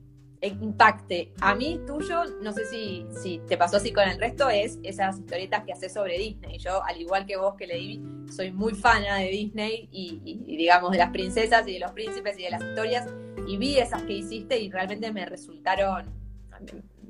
[0.46, 1.32] impacte.
[1.40, 5.18] A mí, tuyo, no sé si, si te pasó así con el resto, es esas
[5.18, 6.58] historietas que haces sobre Disney.
[6.58, 10.98] Yo, al igual que vos que leí, soy muy fana de Disney y, digamos de
[10.98, 13.06] las princesas y de los príncipes y de las historias.
[13.46, 16.06] Y vi esas que hiciste y realmente me resultaron,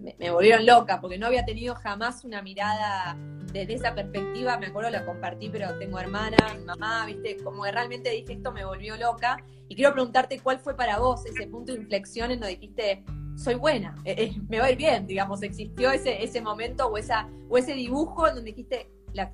[0.00, 3.16] me, volvieron loca, porque no había tenido jamás una mirada
[3.52, 4.58] desde esa perspectiva.
[4.58, 8.64] Me acuerdo, la compartí, pero tengo hermana, mamá, viste, como que realmente dije esto me
[8.64, 9.42] volvió loca.
[9.68, 13.04] Y quiero preguntarte cuál fue para vos ese punto de inflexión en donde dijiste,
[13.36, 16.96] soy buena, eh, eh, me va a ir bien, digamos, existió ese, ese momento o,
[16.96, 19.32] esa, o ese dibujo en donde dijiste, la,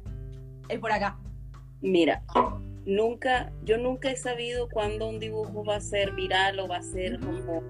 [0.69, 1.19] es por acá.
[1.81, 2.23] Mira,
[2.87, 6.83] nunca, yo nunca he sabido cuándo un dibujo va a ser viral o va a
[6.83, 7.63] ser como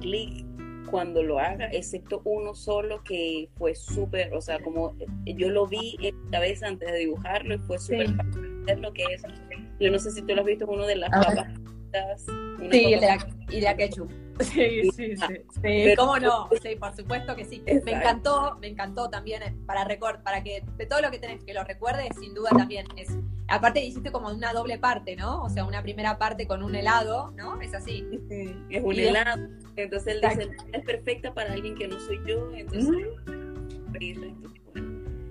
[0.00, 0.45] clic
[0.90, 5.96] cuando lo haga, excepto uno solo que fue súper, o sea, como yo lo vi
[6.02, 8.80] en mi cabeza antes de dibujarlo y fue súper sí.
[8.80, 9.22] lo que es.
[9.80, 11.48] Yo no sé si tú lo has visto, uno de las papas.
[12.70, 13.18] Sí, y de,
[13.50, 14.10] y de ketchup.
[14.40, 15.34] Sí, sí, sí.
[15.62, 15.94] sí.
[15.96, 16.48] ¿Cómo no?
[16.62, 17.62] Sí, por supuesto que sí.
[17.84, 21.42] Me encantó, me encantó también eh, para record, para que de todo lo que tenés
[21.42, 23.08] que lo recuerdes, sin duda también es.
[23.48, 25.42] Aparte hiciste como una doble parte, ¿no?
[25.42, 27.60] O sea, una primera parte con un helado, ¿no?
[27.62, 28.04] Es así.
[28.68, 29.48] es un helado.
[29.76, 32.52] Entonces dice, es perfecta para alguien que no soy yo.
[32.54, 32.94] Entonces,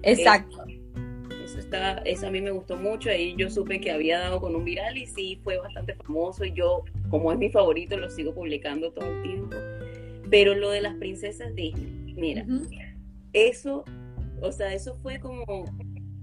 [0.01, 0.63] Exacto.
[1.55, 3.09] Eso está, eso a mí me gustó mucho.
[3.09, 6.43] Ahí yo supe que había dado con un viral y sí fue bastante famoso.
[6.43, 9.55] Y yo como es mi favorito, lo sigo publicando todo el tiempo.
[10.29, 12.45] Pero lo de las princesas Disney, mira,
[13.33, 13.85] eso,
[14.41, 15.65] o sea, eso fue como,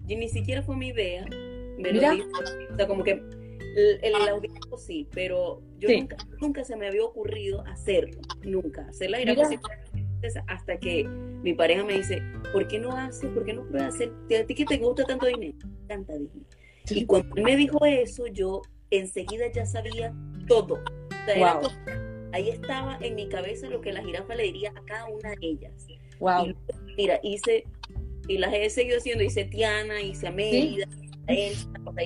[0.06, 1.24] ni siquiera fue mi idea,
[1.78, 6.76] me lo o sea, como que el, el audio sí, pero yo nunca, nunca se
[6.76, 9.20] me había ocurrido hacerlo, nunca, hacer la
[10.46, 14.12] hasta que mi pareja me dice, ¿por qué no haces, por qué no puedes hacer,
[14.40, 15.54] a ti que te gusta tanto Disney?
[15.88, 16.44] Tanta Disney.
[16.90, 20.14] Y cuando él me dijo eso, yo enseguida ya sabía
[20.46, 20.78] todo.
[22.32, 25.36] ahí estaba en mi cabeza lo que la jirafa le diría a cada una de
[25.40, 25.86] ellas.
[26.18, 26.54] Wow.
[26.96, 27.64] mira, hice,
[28.28, 30.88] y las he seguido haciendo, hice Tiana, hice Amelia,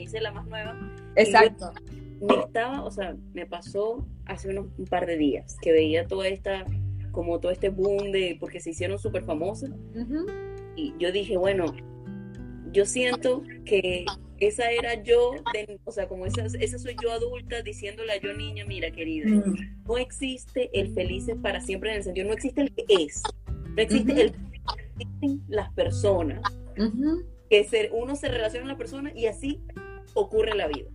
[0.01, 0.77] hice la más nueva.
[1.17, 1.73] Exacto.
[2.21, 6.29] Me estaba, o sea, me pasó hace unos un par de días que veía toda
[6.29, 6.65] esta,
[7.17, 9.71] como todo este boom de, porque se hicieron súper famosas.
[10.77, 11.65] Y yo dije, bueno,
[12.73, 14.05] yo siento que
[14.39, 15.31] esa era yo,
[15.85, 19.85] o sea, como esa, esa soy yo adulta diciéndole a yo niña, mira querida, mm.
[19.89, 23.23] no existe el felices para siempre en el sentido, no existe el que es,
[23.75, 24.35] no existe el
[24.99, 26.43] existen las personas,
[27.49, 29.63] que ser, uno se relaciona con la persona y así
[30.13, 30.91] ocurre la vida.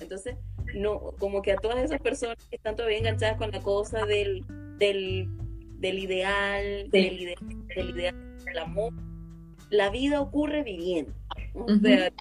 [0.00, 0.36] Entonces,
[0.74, 4.44] no, como que a todas esas personas que están todavía enganchadas con la cosa del,
[4.78, 5.28] del,
[5.78, 8.92] del ideal, del, ideal, del ideal del amor,
[9.70, 11.12] la vida ocurre viviendo.
[11.54, 12.12] O, sea,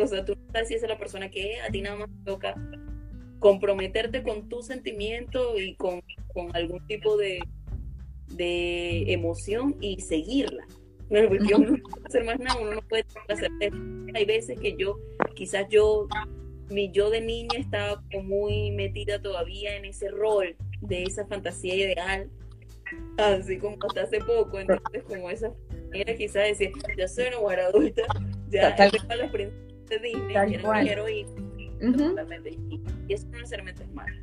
[0.00, 2.08] o sea, tú no sabes si es la persona que es, a ti nada más
[2.24, 2.54] toca
[3.38, 6.02] comprometerte con tu sentimiento y con,
[6.32, 7.40] con algún tipo de,
[8.28, 10.66] de emoción y seguirla.
[11.08, 13.50] Porque uno no puede hacer más nada, uno no puede hacer.
[14.14, 14.98] Hay veces que yo,
[15.34, 16.06] quizás yo,
[16.70, 22.30] mi yo de niña estaba muy metida todavía en ese rol de esa fantasía ideal,
[23.18, 25.52] así como hasta hace poco, entonces como esa
[25.90, 28.02] Mira, quizás decir, yo soy una mujer adulta,
[28.48, 31.26] ya tengo las princesas de Disney, ya quiero ir.
[33.08, 34.14] Y eso no necesariamente es malo.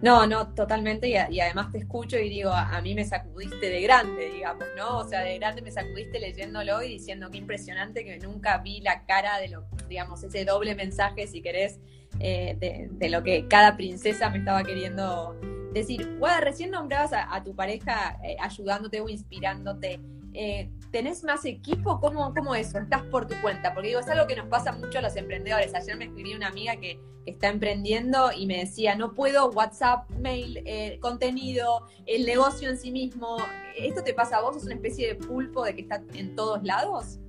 [0.00, 4.30] No, no, totalmente, y, además te escucho y digo, a, mí me sacudiste de grande,
[4.30, 4.98] digamos, ¿no?
[4.98, 9.04] O sea, de grande me sacudiste leyéndolo y diciendo qué impresionante que nunca vi la
[9.06, 11.78] cara de lo, digamos, ese doble mensaje, si querés,
[12.18, 15.36] eh, de, lo que cada princesa me estaba queriendo
[15.74, 16.16] decir.
[16.18, 20.00] Guada, recién nombrabas a, tu pareja eh, ayudándote o inspirándote.
[20.32, 22.00] Eh, ¿tenés más equipo?
[22.00, 22.78] ¿Cómo, ¿Cómo eso?
[22.78, 23.74] ¿Estás por tu cuenta?
[23.74, 25.74] Porque digo, es algo que nos pasa mucho a los emprendedores.
[25.74, 30.60] Ayer me escribí una amiga que, está emprendiendo y me decía, no puedo WhatsApp, mail,
[30.98, 33.36] contenido, el negocio en sí mismo.
[33.78, 34.56] ¿Esto te pasa a vos?
[34.56, 37.20] ¿Es una especie de pulpo de que está en todos lados?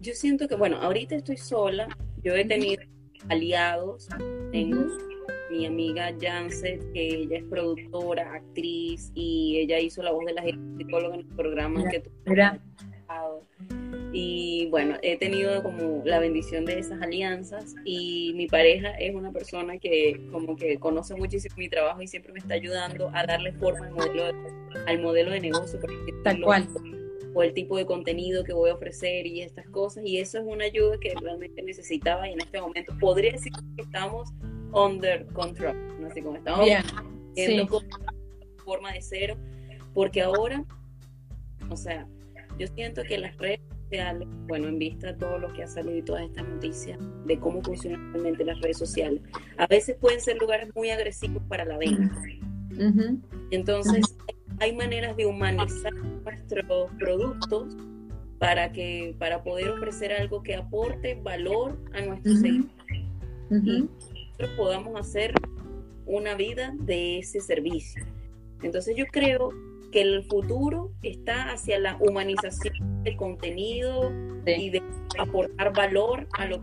[0.00, 1.88] Yo siento que, bueno, ahorita estoy sola,
[2.22, 2.82] yo he tenido
[3.28, 4.08] aliados,
[4.50, 4.86] tengo
[5.50, 10.42] mi amiga Janset, que ella es productora, actriz, y ella hizo la voz de la
[10.42, 12.10] psicóloga en los programas que tú
[14.12, 19.30] y bueno, he tenido como la bendición de esas alianzas y mi pareja es una
[19.30, 23.52] persona que como que conoce muchísimo mi trabajo y siempre me está ayudando a darle
[23.52, 24.34] forma al modelo de,
[24.86, 25.78] al modelo de negocio.
[26.24, 26.68] Tal cual.
[27.34, 30.04] O el tipo de contenido que voy a ofrecer y estas cosas.
[30.04, 33.82] Y eso es una ayuda que realmente necesitaba y en este momento podría decir que
[33.82, 34.30] estamos
[34.72, 36.08] under control, ¿no?
[36.08, 36.66] así como estamos
[37.34, 37.80] viendo
[38.64, 39.36] forma de cero,
[39.94, 40.64] porque ahora,
[41.68, 42.06] o sea,
[42.58, 45.96] yo siento que las redes sociales, bueno, en vista de todo lo que ha salido
[45.96, 49.22] y todas estas noticias de cómo funcionan realmente las redes sociales,
[49.56, 52.14] a veces pueden ser lugares muy agresivos para la venta.
[53.50, 54.16] Entonces,
[54.60, 55.89] hay maneras de humanizar
[56.50, 57.76] nuestros productos
[58.38, 62.70] para que para poder ofrecer algo que aporte valor a nuestros seguidores
[63.50, 63.88] y
[64.28, 65.34] nosotros podamos hacer
[66.06, 68.04] una vida de ese servicio.
[68.62, 69.50] Entonces yo creo
[69.90, 74.10] que el futuro está hacia la humanización del contenido
[74.46, 74.82] y de
[75.18, 76.60] aportar valor a, los,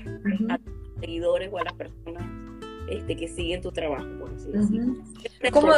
[0.99, 2.23] seguidores o a las personas
[2.89, 4.79] este, que siguen tu trabajo, por así
[5.51, 5.73] ¿Cómo,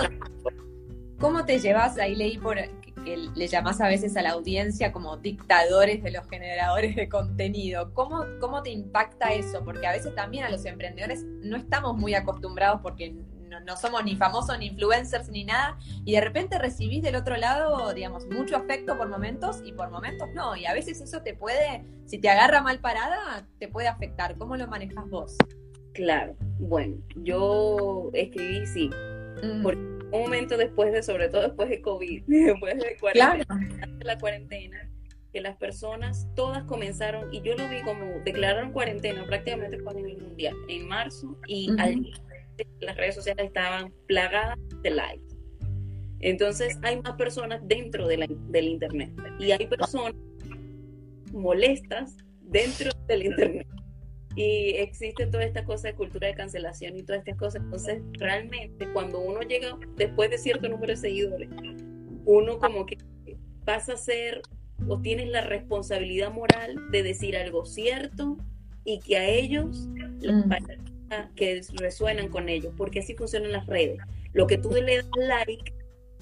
[1.19, 1.97] ¿Cómo, te llevas?
[1.97, 2.57] Ahí leí por
[3.03, 7.93] que le llamas a veces a la audiencia como dictadores de los generadores de contenido.
[7.93, 9.63] ¿Cómo, ¿Cómo te impacta eso?
[9.63, 13.15] Porque a veces también a los emprendedores no estamos muy acostumbrados porque
[13.65, 17.93] no, somos ni famosos ni influencers ni nada, y de repente recibís del otro lado,
[17.93, 21.83] digamos, mucho afecto por momentos y por momentos no, y a veces eso te puede,
[22.05, 24.37] si te agarra mal parada, te puede afectar.
[24.37, 25.35] ¿Cómo lo manejas vos?
[25.93, 28.89] Claro, bueno, yo escribí sí,
[29.43, 29.63] mm.
[29.63, 32.97] porque un momento después de, sobre todo después de COVID, después de,
[33.97, 34.89] de la cuarentena,
[35.31, 40.17] que las personas todas comenzaron, y yo lo vi como declararon cuarentena prácticamente a nivel
[40.17, 42.05] mundial, en marzo, y al
[42.81, 45.35] las redes sociales estaban plagadas de likes.
[46.19, 50.13] Entonces hay más personas dentro de del Internet y hay personas
[51.31, 53.67] molestas dentro del Internet.
[54.35, 57.61] Y existe toda esta cosa de cultura de cancelación y todas estas cosas.
[57.63, 61.49] Entonces, realmente, cuando uno llega después de cierto número de seguidores,
[62.25, 62.97] uno como que
[63.65, 64.41] pasa a ser
[64.87, 68.37] o tienes la responsabilidad moral de decir algo cierto
[68.85, 69.87] y que a ellos
[70.21, 70.53] les mm
[71.35, 73.97] que resuenan con ellos, porque así funcionan las redes.
[74.33, 75.73] Lo que tú le das like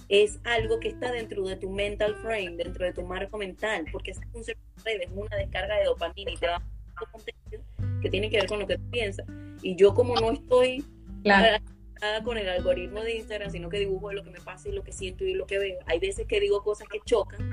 [0.08, 4.12] es algo que está dentro de tu mental frame, dentro de tu marco mental, porque
[4.12, 6.64] así funcionan las redes, una descarga de dopamina y te da
[7.12, 7.62] contenido
[8.02, 9.26] que tiene que ver con lo que tú piensas.
[9.62, 10.84] Y yo como no estoy
[11.24, 11.62] nada
[12.24, 14.92] con el algoritmo de Instagram, sino que dibujo lo que me pasa y lo que
[14.92, 17.50] siento y lo que veo, hay veces que digo cosas que chocan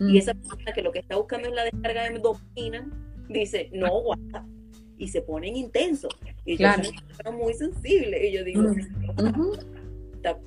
[0.00, 0.16] y mm.
[0.16, 2.88] esa persona que lo que está buscando es la descarga de dopamina,
[3.28, 4.46] dice, no, guarda
[4.98, 6.16] y se ponen intensos.
[6.44, 6.68] Y yo
[7.22, 8.28] soy muy sensible.
[8.28, 8.62] Y yo digo,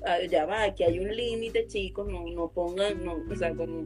[0.06, 3.84] ah, ya va, que hay un límite, chicos, no, no pongan, no, o sea, como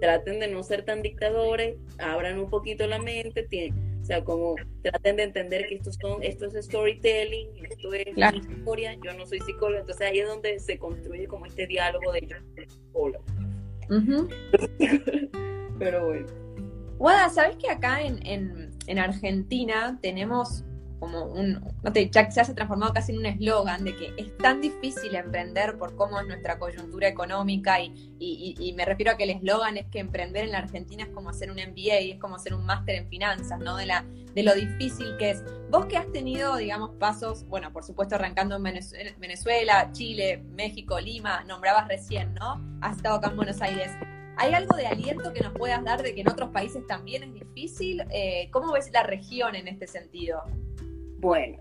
[0.00, 3.46] traten de no ser tan dictadores, abran un poquito la mente,
[3.97, 8.94] o sea, como traten de entender que esto, son, esto es storytelling, esto es historia,
[9.04, 12.36] yo no soy psicóloga, entonces ahí es donde se construye como este diálogo de yo
[12.68, 13.24] psicólogo.
[15.78, 16.26] Pero bueno.
[16.96, 20.64] Guada, ¿sabes que acá en, en Argentina tenemos
[20.98, 24.36] como un, no te, ya se ha transformado casi en un eslogan de que es
[24.38, 29.24] tan difícil emprender por cómo es nuestra coyuntura económica y, y, me refiero a que
[29.24, 32.36] el eslogan es que emprender en la Argentina es como hacer un MBA, es como
[32.36, 33.76] hacer un máster en finanzas, ¿no?
[33.76, 35.44] De, la, de lo difícil que es.
[35.70, 40.98] Vos que has tenido, digamos, pasos, bueno, por supuesto arrancando en Venezuela, Venezuela Chile, México,
[41.00, 42.60] Lima, nombrabas recién, ¿no?
[42.80, 43.90] Has estado acá en Buenos Aires.
[44.36, 47.34] ¿Hay algo de aliento que nos puedas dar de que en otros países también es
[47.34, 48.04] difícil?
[48.10, 50.44] Eh, ¿Cómo ves la región en este sentido?
[51.18, 51.58] Bueno,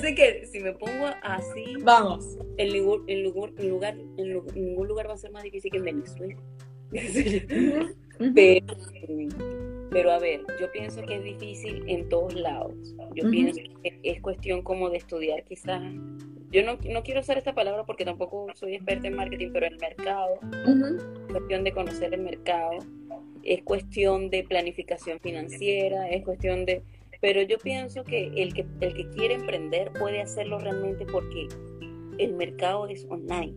[0.00, 2.38] ser que si me pongo así, vamos.
[2.58, 5.78] En ningún, en lugar, en lugar, en ningún lugar va a ser más difícil que
[5.78, 6.36] en Venezuela.
[9.90, 12.74] pero, a ver, yo pienso que es difícil en todos lados.
[13.14, 15.82] Yo pienso que es cuestión como de estudiar quizás
[16.52, 19.78] yo no, no, quiero usar esta palabra porque tampoco soy experta en marketing, pero el
[19.78, 22.78] mercado, es cuestión de conocer el mercado,
[23.44, 26.82] es cuestión de planificación financiera, es cuestión de...
[27.20, 31.48] Pero yo pienso que el que, el que quiere emprender puede hacerlo realmente porque
[32.18, 33.54] el mercado es online.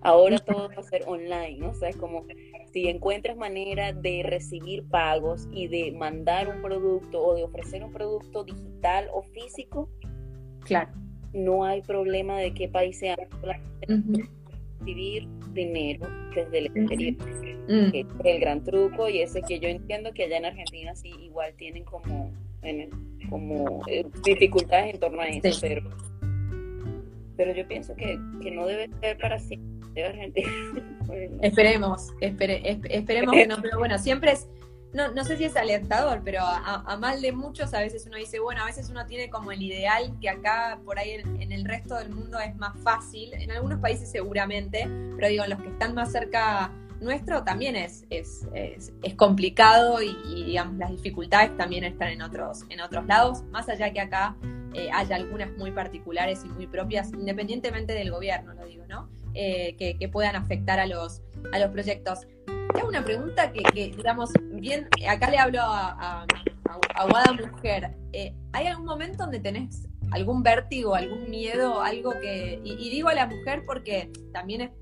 [0.00, 1.70] Ahora todo va a ser online, ¿no?
[1.70, 2.26] O sea, es como
[2.72, 7.92] si encuentras manera de recibir pagos y de mandar un producto o de ofrecer un
[7.92, 9.88] producto digital o físico,
[10.64, 10.90] claro
[11.32, 13.16] no hay problema de qué país sea,
[14.80, 17.28] vivir dinero desde el exterior.
[17.68, 21.54] Es el gran truco y ese que yo entiendo que allá en Argentina sí igual
[21.54, 22.32] tienen como,
[23.28, 25.82] como eh, dificultades en torno a eso, pero,
[27.36, 30.50] pero yo pienso que, que no debe ser para siempre Argentina.
[31.42, 34.48] Esperemos, esperemos que no, pero bueno, siempre es
[34.92, 38.40] no, no sé si es alentador, pero a, mal de muchos a veces uno dice,
[38.40, 41.96] bueno, a veces uno tiene como el ideal que acá por ahí en, el resto
[41.96, 45.94] del mundo es más fácil, en algunos países seguramente, pero digo, en los que están
[45.94, 46.70] más cerca
[47.02, 52.80] nuestro también es, es, es, complicado y, digamos las dificultades también están en otros, en
[52.80, 54.36] otros lados, más allá que acá
[54.74, 59.08] eh, haya algunas muy particulares y muy propias, independientemente del gobierno, lo digo, ¿no?
[59.34, 62.26] Eh, que, que, puedan afectar a los, a los proyectos.
[62.74, 66.26] Tengo una pregunta que, digamos, bien, acá le hablo a,
[66.94, 67.94] a, Guada Mujer.
[68.12, 72.60] Eh, ¿Hay algún momento donde tenés algún vértigo, algún miedo, algo que...
[72.64, 74.72] Y, digo a la mujer porque también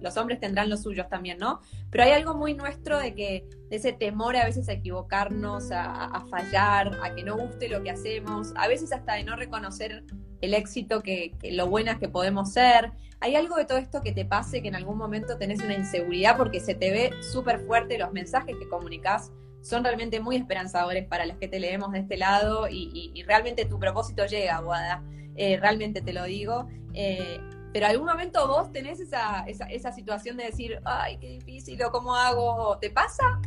[0.00, 1.60] los hombres tendrán los suyos también, ¿no?
[1.90, 6.98] Pero hay algo muy nuestro de que ese temor a veces a equivocarnos, a, fallar,
[7.02, 10.04] a que no guste lo que hacemos, a veces hasta de no reconocer
[10.40, 12.92] el éxito, que, lo buenas que podemos ser.
[13.20, 16.36] ¿Hay algo de todo esto que te pase que en algún momento tenés una inseguridad
[16.36, 19.32] porque se te ve súper fuerte los mensajes que comunicas?
[19.62, 23.78] Son realmente muy esperanzadores para los que te leemos de este lado y, realmente tu
[23.78, 25.04] propósito llega, Guada.
[25.36, 26.66] Eh, realmente te lo digo.
[26.94, 27.38] Eh,
[27.72, 31.90] pero algún momento vos tenés esa, esa, esa, situación de decir, ay, qué difícil, o
[31.90, 33.40] cómo hago, ¿te pasa?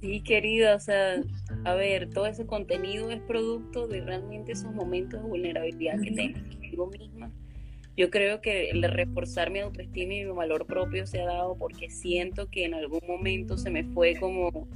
[0.00, 1.20] Sí, querida, o sea,
[1.64, 6.40] a ver, todo ese contenido es producto de realmente esos momentos de vulnerabilidad que tengo
[6.40, 7.30] conmigo misma.
[7.96, 11.90] Yo creo que el reforzar mi autoestima y mi valor propio se ha dado porque
[11.90, 14.66] siento que en algún momento se me fue como,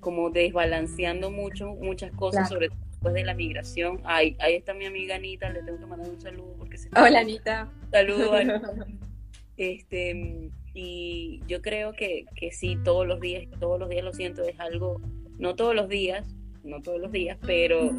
[0.00, 4.00] como desbalanceando mucho, muchas cosas, sobre todo después de la migración.
[4.04, 7.18] Ahí, ahí está mi amiga Anita, le tengo que mandar un saludo porque se Hola
[7.18, 7.68] Anita.
[7.90, 8.30] Saludos.
[9.56, 14.44] este, y yo creo que, que sí, todos los días, todos los días lo siento,
[14.44, 15.00] es algo,
[15.36, 17.90] no todos los días, no todos los días, pero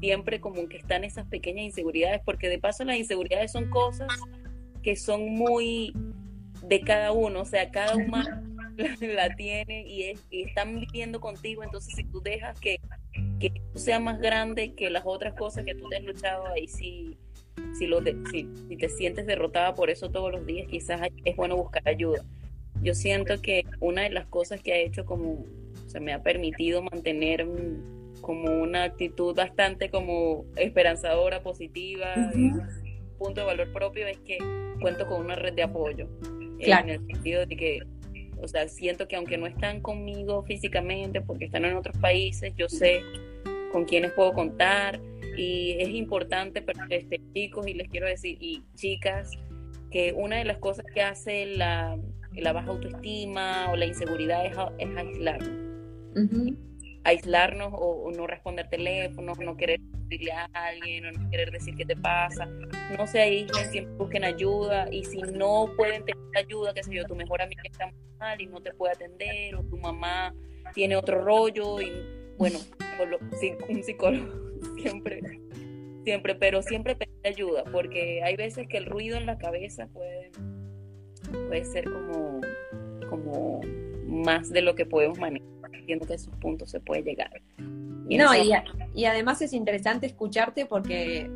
[0.00, 4.08] siempre como que están esas pequeñas inseguridades, porque de paso las inseguridades son cosas
[4.82, 5.94] que son muy
[6.66, 8.53] de cada uno, o sea, cada humano
[9.00, 12.80] la, tiene y, están viviendo contigo, entonces si tú dejas que,
[13.40, 17.16] que sea más grande que las otras cosas que tú te has luchado, ahí sí,
[17.78, 21.56] si, lo si, si te sientes derrotada por eso todos los días, quizás es bueno
[21.56, 22.24] buscar ayuda.
[22.82, 25.44] Yo siento que una de las cosas que ha hecho como,
[25.86, 27.46] se me ha permitido mantener
[28.20, 32.14] como una actitud bastante como esperanzadora, positiva,
[33.18, 34.38] punto de valor propio es que
[34.80, 36.08] cuento con una red de apoyo.
[36.58, 37.82] En el sentido de que,
[38.44, 42.68] o sea, siento que aunque no están conmigo físicamente porque están en otros países, yo
[42.68, 43.02] sé
[43.72, 45.00] con quiénes puedo contar.
[45.36, 49.32] Y es importante para este, chicos y les quiero decir, y chicas,
[49.90, 51.98] que una de las cosas que hace la,
[52.36, 55.64] la baja autoestima o la inseguridad es, es aislarnos.
[57.04, 59.80] Aislarnos o, no responder teléfonos, no querer
[60.32, 62.46] a alguien o no querer decir qué te pasa.
[62.96, 67.04] No se aíslen, siempre busquen ayuda y si no pueden tener ayuda, qué sé yo,
[67.04, 70.34] tu mejor amiga está mal y no te puede atender o tu mamá
[70.72, 71.92] tiene otro rollo y
[72.36, 72.58] bueno,
[73.68, 74.26] un psicólogo
[74.82, 75.20] siempre,
[76.04, 80.30] siempre, pero siempre pedir ayuda porque hay veces que el ruido en la cabeza puede,
[81.48, 82.40] puede ser como,
[83.08, 83.60] como
[84.06, 87.40] más de lo que podemos manejar entiendo que a esos puntos se puede llegar.
[88.08, 91.30] Y no, y, además es interesante escucharte porque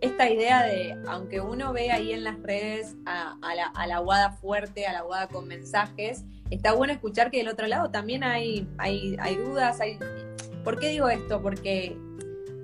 [0.00, 4.30] esta idea de, aunque uno ve ahí en las redes a, la, a la guada
[4.32, 8.66] fuerte, a la guada con mensajes, está bueno escuchar que del otro lado también hay,
[8.78, 9.80] hay, hay dudas.
[9.80, 9.98] Hay...
[10.64, 11.42] ¿Por qué digo esto?
[11.42, 11.96] Porque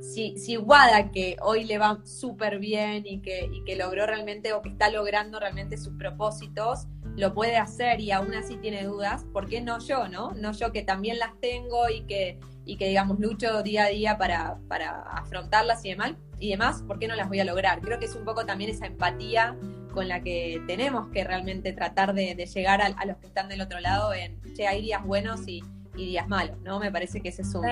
[0.03, 4.53] si, si Guada, que hoy le va súper bien y que, y que logró realmente
[4.53, 9.25] o que está logrando realmente sus propósitos, lo puede hacer y aún así tiene dudas,
[9.33, 10.33] ¿por qué no yo, no?
[10.33, 14.19] No yo que también las tengo y que, y que digamos, lucho día a día
[14.19, 17.81] para, para afrontarlas y demás, y demás, ¿por qué no las voy a lograr?
[17.81, 19.57] Creo que es un poco también esa empatía
[19.93, 23.79] con la que tenemos que realmente tratar de, llegar a, los que están del otro
[23.79, 25.63] lado en, che, hay días buenos y,
[25.95, 26.81] días malos, ¿no?
[26.81, 27.65] Me parece que ese es un,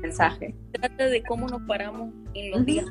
[0.00, 0.54] mensaje.
[0.72, 2.86] Trata de cómo nos paramos en los días.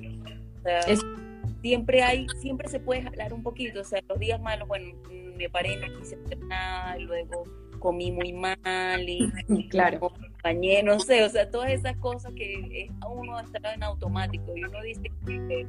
[1.62, 4.94] siempre hay, siempre se puede jalar un poquito, o sea, los días malos, bueno,
[5.38, 7.44] me paré, hacer nada, luego
[7.80, 9.32] comí muy mal y
[9.70, 10.12] claro.
[10.44, 14.82] bañé, no sé, o sea, todas esas cosas que uno está en automático y uno
[14.82, 15.68] dice que,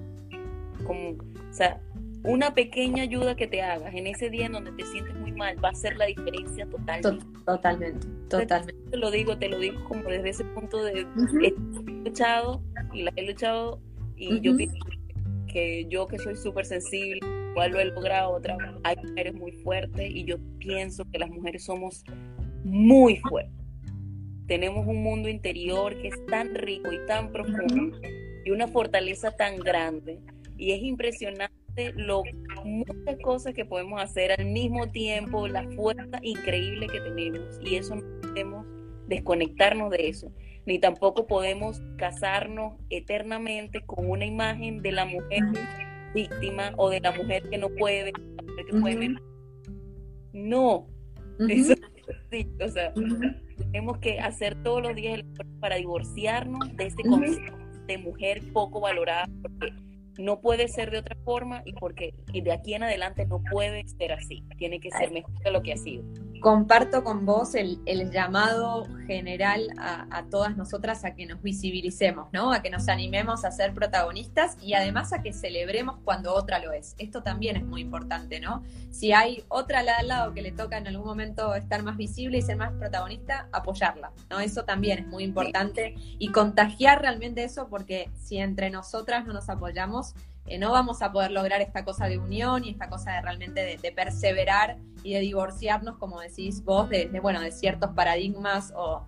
[0.87, 1.81] como, o sea,
[2.27, 5.63] una pequeña ayuda que te hagas en ese día en donde te sientes muy mal
[5.65, 7.25] va a hacer la diferencia totalmente.
[7.45, 8.91] Totalmente, totalmente.
[8.91, 11.07] Te lo digo, te lo digo como desde ese punto de
[11.43, 11.51] he
[12.05, 12.63] luchado
[12.93, 13.81] y la he luchado
[14.17, 14.77] y yo pienso
[15.47, 17.21] que yo que soy súper sensible
[17.51, 18.71] igual lo he logrado otra vez.
[18.83, 22.05] Hay mujeres muy fuertes y yo pienso que las mujeres somos
[22.65, 23.55] muy fuertes.
[24.47, 27.99] Tenemos un mundo interior que es tan rico y tan profundo
[28.45, 30.21] y una fortaleza tan grande.
[30.59, 31.66] Y es impresionante
[31.97, 32.23] lo
[32.65, 37.59] muchas cosas que podemos hacer al mismo tiempo, la fuerza increíble que tenemos.
[37.63, 38.67] Y eso no podemos
[39.09, 40.33] desconectarnos de eso.
[40.67, 45.43] Ni tampoco podemos casarnos eternamente con una imagen de la mujer
[46.15, 48.13] víctima o de la mujer que no puede,
[50.33, 50.87] No,
[51.49, 51.75] eso
[52.31, 52.93] sí, o sea,
[53.59, 55.27] tenemos que hacer todos los días el
[55.61, 59.73] para divorciarnos de este concepto de mujer poco valorada, porque
[60.19, 64.13] no puede ser de otra forma y porque de aquí en adelante no puede ser
[64.13, 66.05] así, tiene que ser mejor que lo que ha sido
[66.41, 67.81] comparto con vos el,
[68.11, 72.53] llamado general a, todas nosotras a que nos visibilicemos, ¿no?
[72.53, 76.73] A que nos animemos a ser protagonistas y además a que celebremos cuando otra lo
[76.73, 76.95] es.
[76.99, 78.63] Esto también es muy importante, ¿no?
[78.91, 82.43] Si hay otra al lado que le toca en algún momento estar más visible y
[82.43, 84.41] ser más protagonista, apoyarla, ¿no?
[84.41, 89.49] Eso también es muy importante y contagiar realmente eso porque si entre nosotras no nos
[89.49, 90.15] apoyamos,
[90.59, 93.93] no vamos a poder lograr esta cosa de unión y esta cosa de realmente de,
[93.93, 99.07] perseverar y de divorciarnos, como decís vos, de, bueno, de ciertos paradigmas o,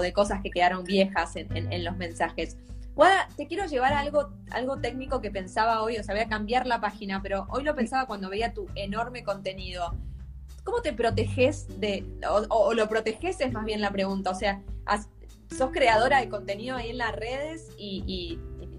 [0.00, 2.56] de cosas que quedaron viejas en, los mensajes.
[2.94, 6.28] Guada, te quiero llevar a algo, algo técnico que pensaba hoy, o sea, voy a
[6.28, 9.94] cambiar la página, pero hoy lo pensaba cuando veía tu enorme contenido.
[10.64, 14.62] ¿Cómo te proteges de, o, lo proteges es más bien la pregunta, o sea,
[15.56, 18.38] sos creadora de contenido ahí en las redes y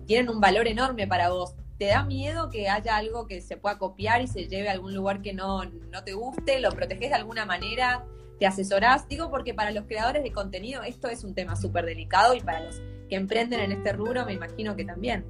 [0.10, 1.54] tienen un valor enorme para vos.
[1.78, 4.96] ¿Te da miedo que haya algo que se pueda copiar y se lleve a algún
[4.96, 6.60] lugar que no, no te guste?
[6.60, 8.04] ¿Lo proteges de alguna manera?
[8.40, 9.08] ¿Te asesorás?
[9.08, 12.62] Digo porque para los creadores de contenido esto es un tema súper delicado y para
[12.62, 15.24] los que emprenden en este rubro me imagino que también.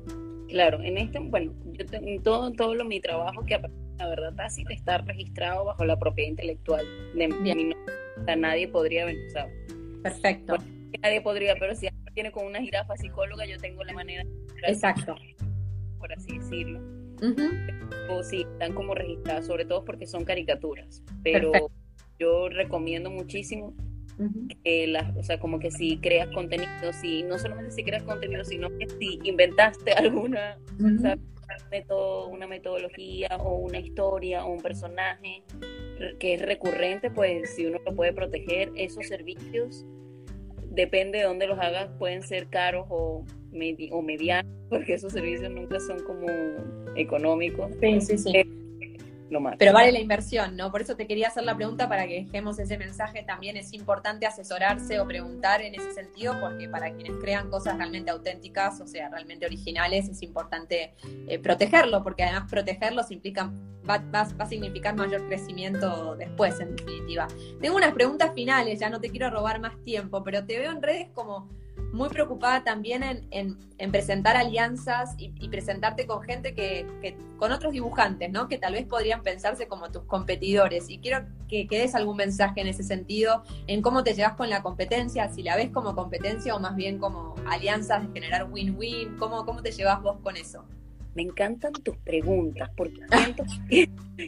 [0.47, 3.59] Claro, en este, bueno, yo en todo, todo lo, mi trabajo que
[3.97, 7.75] la verdad así está registrado bajo la propiedad intelectual de, mi
[8.23, 10.55] sea, nadie podría, o Perfecto.
[11.01, 14.23] Nadie podría, pero si alguien tiene con una jirafa psicóloga, yo tengo la manera
[14.67, 15.15] Exacto.
[15.97, 16.81] Por así decirlo.
[18.09, 21.03] O sí, están como registradas, sobre todo porque son caricaturas.
[21.23, 21.51] Pero
[22.17, 23.73] yo recomiendo muchísimo
[24.63, 28.43] que las, o sea, como que si creas contenido, si no solamente si creas contenido,
[28.43, 35.43] sino que si inventaste alguna, una metodología o una historia o un personaje
[36.19, 39.85] que es recurrente, pues si uno lo puede proteger, esos servicios,
[40.72, 43.26] depende de dónde los hagas, pueden ser caros o
[43.91, 46.28] o mediano, porque esos servicios nunca son como
[46.95, 47.72] económicos.
[47.82, 48.38] Sí, sí, sí.
[48.38, 48.45] Eh,
[49.57, 50.71] Pero vale la inversión, ¿no?
[50.71, 53.23] Por eso te quería hacer la pregunta para que dejemos ese mensaje.
[53.23, 58.11] También es importante asesorarse o preguntar en ese sentido, porque para quienes crean cosas realmente
[58.11, 60.93] auténticas, o sea, realmente originales, es importante
[61.27, 63.51] eh, protegerlo, porque además protegerlos implica,
[63.88, 67.27] va, va, a significar mayor crecimiento después, en definitiva.
[67.61, 70.82] Tengo unas preguntas finales, ya no te quiero robar más tiempo, pero te veo en
[70.82, 71.49] redes como
[71.91, 76.86] muy preocupada también en, presentar alianzas y, presentarte con gente que,
[77.38, 78.47] con otros dibujantes, ¿no?
[78.47, 80.89] Que tal vez podrían pensarse como tus competidores.
[80.89, 84.49] Y quiero que, que des algún mensaje en ese sentido, en cómo te llevas con
[84.49, 89.17] la competencia, si la ves como competencia o más bien como alianzas de generar win-win,
[89.17, 90.65] ¿cómo, ¿cómo te llevas vos con eso?
[91.16, 93.43] Me encantan tus preguntas porque siento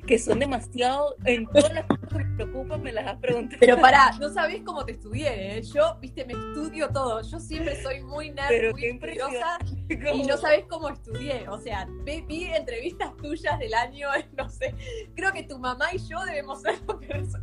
[0.07, 3.59] que, son demasiado, en todas las cosas que me preocupan me las has preguntado.
[3.59, 5.61] Pero pará, no sabés cómo te estudié, ¿eh?
[5.61, 7.21] Yo, viste, me estudio todo.
[7.21, 9.57] Yo siempre soy muy nerd, muy curiosa
[9.89, 11.47] y no sabés cómo estudié.
[11.49, 14.73] O sea, vi, entrevistas tuyas del año, no sé,
[15.15, 16.75] creo que tu mamá y yo debemos ser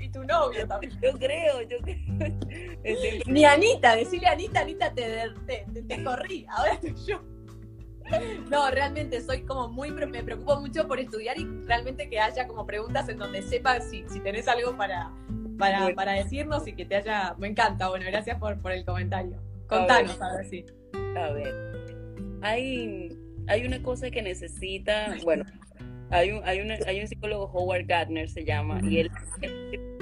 [0.01, 0.93] y tu novio también.
[1.01, 3.25] Yo creo, yo creo.
[3.27, 7.38] Ni Anita, decirle a Anita, Anita te, te, te corrí, ahora estoy yo.
[8.51, 12.67] No, realmente soy como muy, me preocupo mucho por estudiar y realmente que haya como
[12.67, 15.13] preguntas en donde sepa si, si tenés algo para,
[15.59, 19.37] para, para, decirnos y que te haya, me encanta, bueno, gracias por, por el comentario.
[19.67, 20.65] Contanos, a ver, si.
[21.17, 21.55] A ver,
[22.43, 23.11] hay,
[23.49, 25.45] hay una cosa que necesita, bueno,
[26.11, 29.11] hay un, hay, hay un psicólogo, Howard Gardner se llama, y él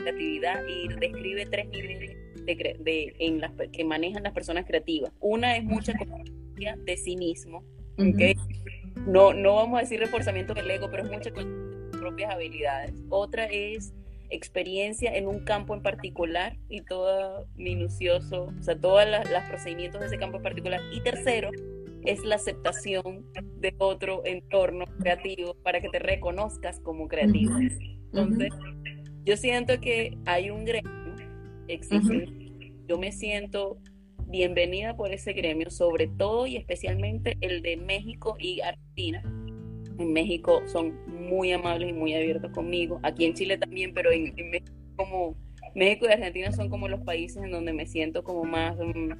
[0.06, 5.12] creatividad y describe tres niveles de, de, en las, que manejan las personas creativas.
[5.20, 7.64] Una es mucha conciencia de sí mismo,
[7.96, 12.94] no, no vamos a decir reforzamiento del ego, pero es mucha con propias habilidades.
[13.08, 13.94] Otra es
[14.30, 20.06] experiencia en un campo en particular y todo minucioso, o sea, todos los procedimientos de
[20.08, 20.80] ese campo en particular.
[20.92, 21.50] Y tercero,
[22.04, 23.24] es la aceptación
[23.58, 27.56] de otro entorno creativo para que te reconozcas como creativo.
[27.58, 28.52] Entonces,
[29.24, 31.16] yo siento que hay un gremio,
[31.68, 32.28] existe,
[32.86, 33.78] yo me siento
[34.28, 39.22] bienvenida por ese gremio, sobre todo y especialmente el de México y Argentina.
[39.98, 43.00] En México son muy amables y muy abiertos conmigo.
[43.02, 45.36] Aquí en Chile también, pero en, México, como
[45.74, 49.12] México y Argentina son como los países en donde me siento como más mm,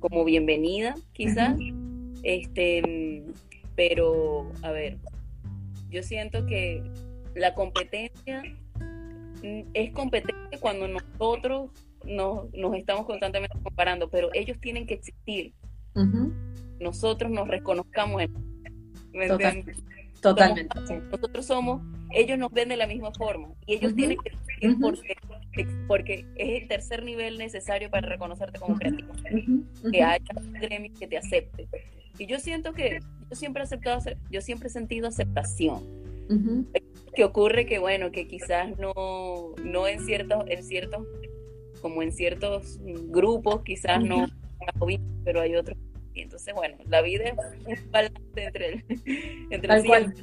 [0.00, 1.58] como bienvenida, quizás.
[2.22, 3.22] Este,
[3.76, 4.98] pero a ver,
[5.90, 6.82] yo siento que
[7.34, 8.42] la competencia
[9.42, 11.70] mm, es competencia cuando nosotros
[12.06, 15.52] nos, nos estamos constantemente comparando, pero ellos tienen que existir.
[16.80, 18.32] Nosotros nos reconozcamos en
[20.20, 20.80] Totalmente.
[21.10, 24.44] Nosotros somos, ellos nos ven de la misma forma y ellos tienen que existir
[25.86, 29.12] porque, es el tercer nivel necesario para reconocerte como creativo.
[29.92, 31.68] Que haya un gremio que te acepte.
[32.18, 34.00] Y yo siento que yo siempre he aceptado,
[34.30, 35.82] yo siempre he sentido aceptación.
[37.14, 41.06] Que ocurre que bueno, que quizás no, no en ciertos, en ciertos,
[41.84, 44.26] como en ciertos grupos, quizás no,
[45.22, 45.76] pero hay otros
[46.14, 48.84] y entonces, bueno, la vida es un balance entre el,
[49.50, 50.14] entre Tal cual.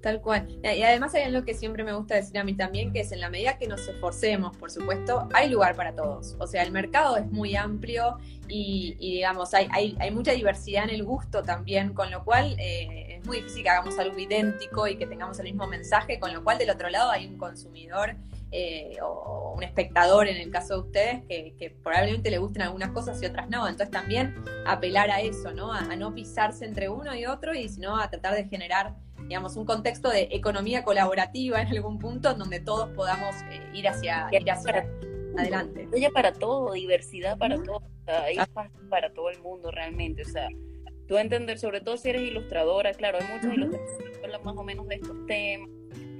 [0.00, 0.60] Tal cual.
[0.62, 3.20] Y además hay algo que siempre me gusta decir a mí también, que es en
[3.20, 6.36] la medida que nos esforcemos, por supuesto, hay lugar para todos.
[6.38, 8.16] O sea, el mercado es muy amplio
[8.48, 13.16] y, digamos, hay, hay, hay, mucha diversidad en el gusto también, con lo cual eh,
[13.18, 16.42] es muy difícil que hagamos algo idéntico y que tengamos el mismo mensaje, con lo
[16.42, 18.16] cual del otro lado hay un consumidor
[18.56, 23.20] eh, o un espectador en el caso de ustedes que, probablemente le gusten algunas cosas
[23.20, 23.66] y otras no.
[23.66, 25.72] Entonces también apelar a eso, ¿no?
[25.72, 28.94] A, no pisarse entre uno y otro y sino a tratar de generar,
[29.26, 33.88] digamos, un contexto de economía colaborativa en algún punto en donde todos podamos eh, ir
[33.88, 34.86] hacia, ir hacia
[35.36, 35.88] adelante.
[35.92, 38.36] Ella para todo, diversidad para todo, hay
[38.88, 40.48] para todo el mundo realmente, o sea,
[41.08, 44.62] tú entender, sobre todo si eres ilustradora, claro, hay muchos ilustradores que hablan más o
[44.62, 45.68] menos de estos temas,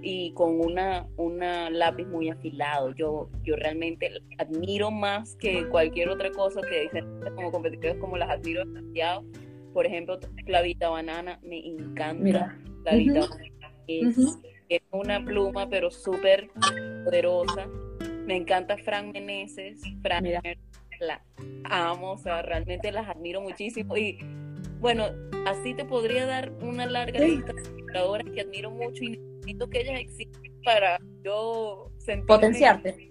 [0.04, 2.94] y con una, una lápiz muy afilado.
[2.94, 8.28] Yo, yo realmente admiro más que cualquier otra cosa que dicen como competidores como las
[8.28, 9.24] admiro demasiado.
[9.72, 12.56] Por ejemplo, Clavita Banana, me encanta.
[12.82, 13.28] Clavita
[13.88, 14.38] es,
[14.90, 16.50] una pluma, pero súper
[17.04, 17.66] poderosa.
[18.26, 19.80] Me encanta Fran Meneses.
[20.02, 20.24] Fran
[21.00, 21.22] la
[21.64, 23.96] amo, o sea, realmente las admiro muchísimo.
[23.96, 24.18] Y
[24.84, 25.06] bueno,
[25.46, 29.98] así te podría dar una larga lista de que admiro mucho y necesito que ellas
[29.98, 33.10] existan para yo sentir potenciarte.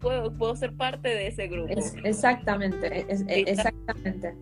[0.00, 1.74] puedo, ser parte de ese grupo.
[2.04, 4.36] exactamente, exactamente.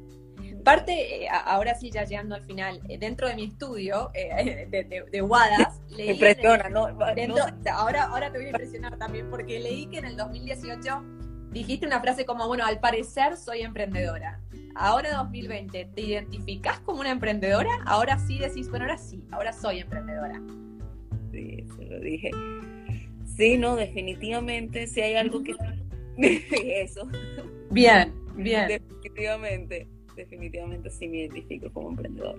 [0.63, 4.85] Parte, eh, ahora sí, ya llegando al final, eh, dentro de mi estudio eh, de,
[4.85, 6.87] de, de, Wadas, leí impresiona, ¿no?
[7.73, 11.03] ahora, ahora te voy a impresionar también, porque leí que en el 2018
[11.51, 14.39] dijiste una frase como, bueno, al parecer soy emprendedora
[14.75, 17.71] ahora 2020, ¿te identificás como una emprendedora?
[17.85, 20.41] Ahora sí decís, bueno, ahora sí, ahora soy emprendedora.
[21.33, 22.31] Sí, se lo dije.
[23.37, 25.55] Sí, no, definitivamente, si hay algo que...
[26.83, 27.09] Eso.
[27.71, 28.69] Bien, bien.
[28.69, 32.39] Definitivamente, definitivamente sí me identifico como emprendedora.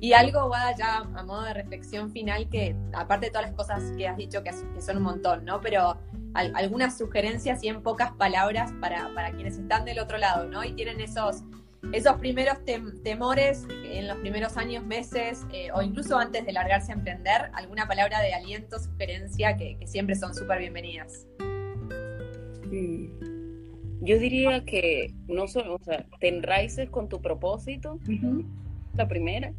[0.00, 3.92] Y algo, Guada, ya a modo de reflexión final, que aparte de todas las cosas
[3.96, 5.60] que has dicho, que, son un montón, ¿no?
[5.60, 5.98] Pero
[6.34, 10.64] algunas sugerencias y en pocas palabras para, para quienes están del otro lado, ¿no?
[10.64, 11.44] Y tienen esos
[11.92, 12.58] esos primeros
[13.02, 17.86] temores en los primeros años, meses eh, o incluso antes de largarse a emprender, alguna
[17.86, 21.26] palabra de aliento, sugerencia que, siempre son súper bienvenidas.
[24.00, 28.00] Yo diría que no solo, o sea, te enraices con tu propósito,
[28.94, 29.52] la primera,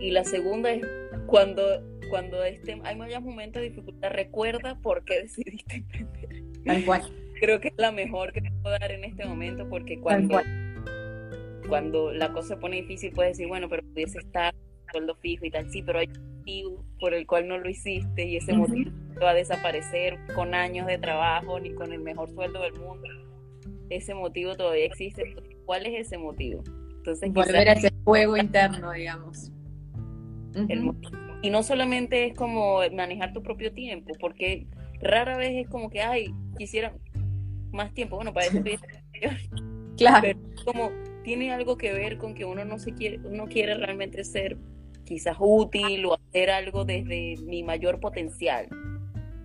[0.00, 0.86] y la segunda es
[1.26, 1.62] cuando,
[2.10, 6.42] cuando este, hay muchos momentos de dificultad, recuerda por qué decidiste emprender.
[6.64, 7.02] Tal cual.
[7.40, 10.40] Creo que es la mejor que te puedo dar en este momento porque cuando
[11.68, 14.54] cuando la cosa se pone difícil puedes decir, bueno, pero pudiese estar
[14.92, 18.24] sueldo fijo y tal, sí, pero hay un motivo por el cual no lo hiciste
[18.24, 18.90] y ese motivo
[19.22, 23.08] va a desaparecer con años de trabajo ni con el mejor sueldo del mundo.
[23.90, 25.34] Ese motivo todavía existe.
[25.66, 26.62] ¿Cuál es ese motivo?
[26.96, 29.50] Entonces, Volver a ese juego interno, digamos.
[31.42, 34.66] Y no solamente es como manejar tu propio tiempo, porque
[35.02, 36.94] rara vez es como que, ay, quisiera
[37.72, 38.16] más tiempo.
[38.16, 38.62] Bueno, para eso
[39.96, 40.22] Claro.
[40.22, 40.90] Pero como
[41.24, 44.56] tiene algo que ver con que uno no se quiere, uno quiere realmente ser
[45.04, 48.68] quizás útil o hacer algo desde mi mayor potencial.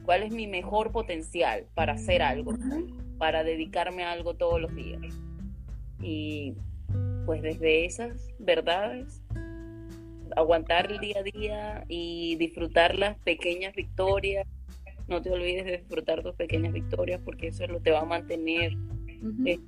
[0.04, 2.54] ¿Cuál es mi mejor potencial para hacer algo?
[3.18, 5.02] Para dedicarme a algo todos los días.
[6.02, 6.54] Y
[7.26, 9.22] pues desde esas verdades,
[10.36, 14.48] aguantar el día a día y disfrutar las pequeñas victorias.
[15.08, 18.02] No te olvides de disfrutar tus pequeñas victorias porque eso es lo que te va
[18.02, 18.74] a mantener
[19.46, 19.60] eh,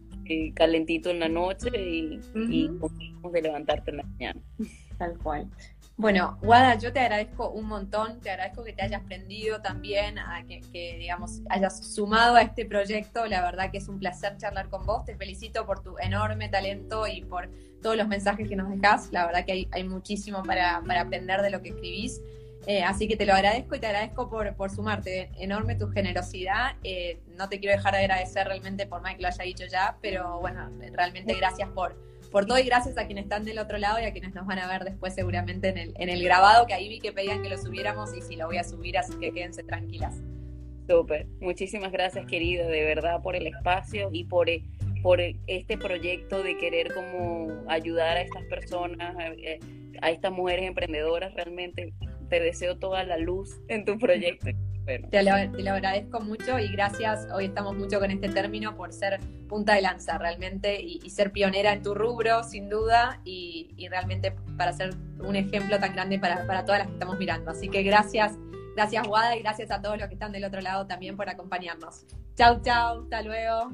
[0.54, 2.20] calentito en la noche y,
[3.32, 4.42] de levantarte en la mañana.
[4.98, 5.48] Tal cual.
[6.02, 10.44] Bueno, Wada, yo te agradezco un montón, te agradezco que te hayas prendido también, a
[10.48, 13.28] que, digamos, hayas sumado a este proyecto.
[13.28, 15.06] La verdad que es un placer charlar con vos.
[15.06, 17.52] Te felicito por tu enorme talento y por
[17.84, 19.12] todos los mensajes que nos dejás.
[19.12, 22.20] La verdad que hay, muchísimo para, aprender de lo que escribís.
[22.68, 25.32] Eh, así que te lo agradezco y te agradezco por, por sumarte.
[25.39, 26.76] Enorme tu generosidad.
[26.84, 29.97] Eh, no te quiero dejar de agradecer realmente por más que lo haya dicho ya,
[30.01, 31.95] pero bueno, realmente gracias por,
[32.32, 34.59] por todo y gracias a quienes están del otro lado y a quienes nos van
[34.59, 37.49] a ver después seguramente en el, en el grabado, que ahí vi que pedían que
[37.49, 40.22] lo subiéramos y sí, lo voy a subir, así que quédense tranquilas.
[40.88, 44.47] Súper, muchísimas gracias querido, de verdad por el espacio y por,
[45.01, 49.16] por este proyecto de querer como ayudar a estas personas,
[50.01, 51.93] a estas mujeres emprendedoras, realmente
[52.32, 54.48] te deseo toda la luz en tu proyecto.
[55.12, 55.32] Te, lo,
[55.72, 60.18] agradezco mucho y gracias, hoy estamos mucho con este término por ser punta de lanza
[60.18, 65.80] realmente y, ser pionera en tu rubro, sin duda, y, realmente para ser un ejemplo
[65.80, 67.52] tan grande para, para todas las que estamos mirando.
[67.52, 68.34] Así que gracias,
[68.76, 72.08] gracias Guada y gracias a todos los que están del otro lado también por acompañarnos.
[72.36, 73.70] Chau, chau, hasta luego.